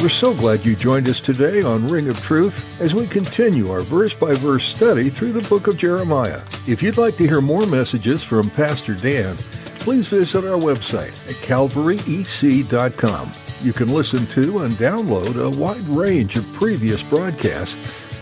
We're 0.01 0.09
so 0.09 0.33
glad 0.33 0.63
you 0.63 0.75
joined 0.75 1.09
us 1.09 1.19
today 1.19 1.63
on 1.63 1.87
Ring 1.87 2.07
of 2.07 2.21
Truth 2.21 2.79
as 2.79 2.93
we 2.93 3.07
continue 3.07 3.71
our 3.71 3.81
verse 3.81 4.13
by 4.13 4.33
verse 4.35 4.63
study 4.63 5.09
through 5.09 5.33
the 5.33 5.47
book 5.49 5.67
of 5.67 5.77
Jeremiah. 5.77 6.41
If 6.67 6.83
you'd 6.83 6.97
like 6.97 7.17
to 7.17 7.27
hear 7.27 7.41
more 7.41 7.65
messages 7.65 8.23
from 8.23 8.49
Pastor 8.51 8.93
Dan, 8.93 9.35
please 9.87 10.09
visit 10.09 10.43
our 10.43 10.59
website 10.59 11.15
at 11.29 11.35
calvaryec.com. 11.35 13.31
You 13.63 13.71
can 13.71 13.87
listen 13.87 14.27
to 14.27 14.63
and 14.63 14.73
download 14.73 15.41
a 15.41 15.57
wide 15.57 15.87
range 15.87 16.35
of 16.35 16.45
previous 16.51 17.01
broadcasts 17.01 17.77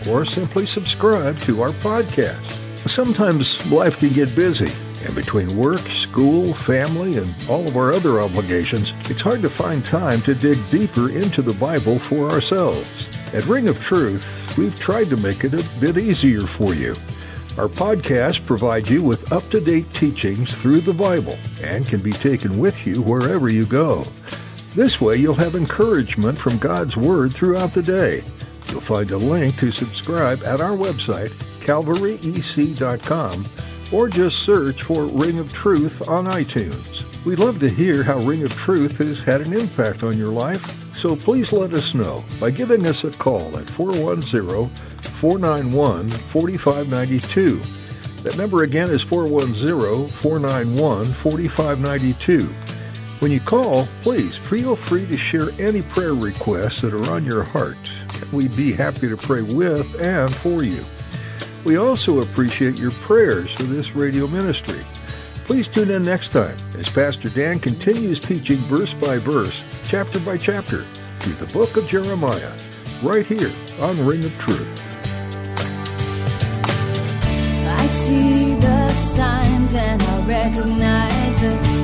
or 0.08 0.24
simply 0.24 0.64
subscribe 0.64 1.36
to 1.38 1.62
our 1.62 1.70
podcast. 1.70 2.88
Sometimes 2.88 3.66
life 3.66 3.98
can 3.98 4.12
get 4.12 4.32
busy, 4.36 4.72
and 5.04 5.12
between 5.16 5.56
work, 5.56 5.80
school, 5.88 6.54
family, 6.54 7.16
and 7.16 7.34
all 7.48 7.66
of 7.66 7.76
our 7.76 7.92
other 7.92 8.20
obligations, 8.20 8.92
it's 9.10 9.20
hard 9.20 9.42
to 9.42 9.50
find 9.50 9.84
time 9.84 10.22
to 10.22 10.36
dig 10.36 10.58
deeper 10.70 11.10
into 11.10 11.42
the 11.42 11.54
Bible 11.54 11.98
for 11.98 12.30
ourselves. 12.30 13.08
At 13.34 13.44
Ring 13.46 13.68
of 13.68 13.80
Truth, 13.80 14.56
we've 14.56 14.78
tried 14.78 15.10
to 15.10 15.16
make 15.16 15.42
it 15.42 15.52
a 15.52 15.80
bit 15.80 15.98
easier 15.98 16.42
for 16.42 16.76
you. 16.76 16.94
Our 17.58 17.68
podcast 17.68 18.44
provides 18.44 18.90
you 18.90 19.02
with 19.02 19.32
up 19.32 19.48
to 19.48 19.62
date 19.62 19.90
teachings 19.94 20.54
through 20.54 20.80
the 20.80 20.92
Bible 20.92 21.38
and 21.62 21.86
can 21.86 22.00
be 22.00 22.12
taken 22.12 22.58
with 22.58 22.86
you 22.86 23.00
wherever 23.00 23.48
you 23.48 23.64
go. 23.64 24.04
This 24.74 25.00
way, 25.00 25.16
you'll 25.16 25.32
have 25.36 25.54
encouragement 25.54 26.36
from 26.36 26.58
God's 26.58 26.98
Word 26.98 27.32
throughout 27.32 27.72
the 27.72 27.82
day. 27.82 28.22
You'll 28.68 28.82
find 28.82 29.10
a 29.10 29.16
link 29.16 29.58
to 29.60 29.70
subscribe 29.70 30.44
at 30.44 30.60
our 30.60 30.76
website, 30.76 31.30
calvaryec.com, 31.60 33.46
or 33.90 34.08
just 34.10 34.40
search 34.40 34.82
for 34.82 35.06
Ring 35.06 35.38
of 35.38 35.50
Truth 35.50 36.06
on 36.08 36.26
iTunes. 36.26 37.24
We'd 37.24 37.38
love 37.38 37.58
to 37.60 37.70
hear 37.70 38.02
how 38.02 38.18
Ring 38.18 38.42
of 38.42 38.52
Truth 38.52 38.98
has 38.98 39.20
had 39.20 39.40
an 39.40 39.54
impact 39.54 40.02
on 40.02 40.18
your 40.18 40.30
life, 40.30 40.94
so 40.94 41.16
please 41.16 41.54
let 41.54 41.72
us 41.72 41.94
know 41.94 42.22
by 42.38 42.50
giving 42.50 42.86
us 42.86 43.04
a 43.04 43.10
call 43.12 43.56
at 43.56 43.70
410 43.70 44.70
491 45.16 46.10
4592. 46.10 47.60
That 48.22 48.36
number 48.36 48.64
again 48.64 48.90
is 48.90 49.02
410 49.02 50.08
491 50.08 51.06
4592. 51.06 52.42
When 53.20 53.32
you 53.32 53.40
call, 53.40 53.88
please 54.02 54.36
feel 54.36 54.76
free 54.76 55.06
to 55.06 55.16
share 55.16 55.48
any 55.58 55.80
prayer 55.80 56.14
requests 56.14 56.82
that 56.82 56.92
are 56.92 57.10
on 57.10 57.24
your 57.24 57.42
heart. 57.42 57.78
We'd 58.30 58.54
be 58.54 58.72
happy 58.72 59.08
to 59.08 59.16
pray 59.16 59.40
with 59.40 59.98
and 60.00 60.32
for 60.34 60.62
you. 60.62 60.84
We 61.64 61.78
also 61.78 62.20
appreciate 62.20 62.78
your 62.78 62.90
prayers 62.90 63.52
for 63.52 63.62
this 63.62 63.96
radio 63.96 64.26
ministry. 64.26 64.84
Please 65.46 65.66
tune 65.66 65.90
in 65.90 66.02
next 66.02 66.28
time 66.32 66.56
as 66.76 66.90
Pastor 66.90 67.30
Dan 67.30 67.58
continues 67.58 68.20
teaching 68.20 68.58
verse 68.58 68.92
by 68.92 69.16
verse, 69.16 69.62
chapter 69.84 70.20
by 70.20 70.36
chapter, 70.36 70.84
through 71.20 71.34
the 71.34 71.52
book 71.54 71.76
of 71.78 71.88
Jeremiah, 71.88 72.52
right 73.02 73.26
here 73.26 73.52
on 73.80 74.04
Ring 74.04 74.24
of 74.24 74.38
Truth. 74.38 74.85
See 78.06 78.54
the 78.54 78.88
signs 78.92 79.74
and 79.74 80.00
I 80.00 80.14
recognize 80.26 81.40
the 81.40 81.75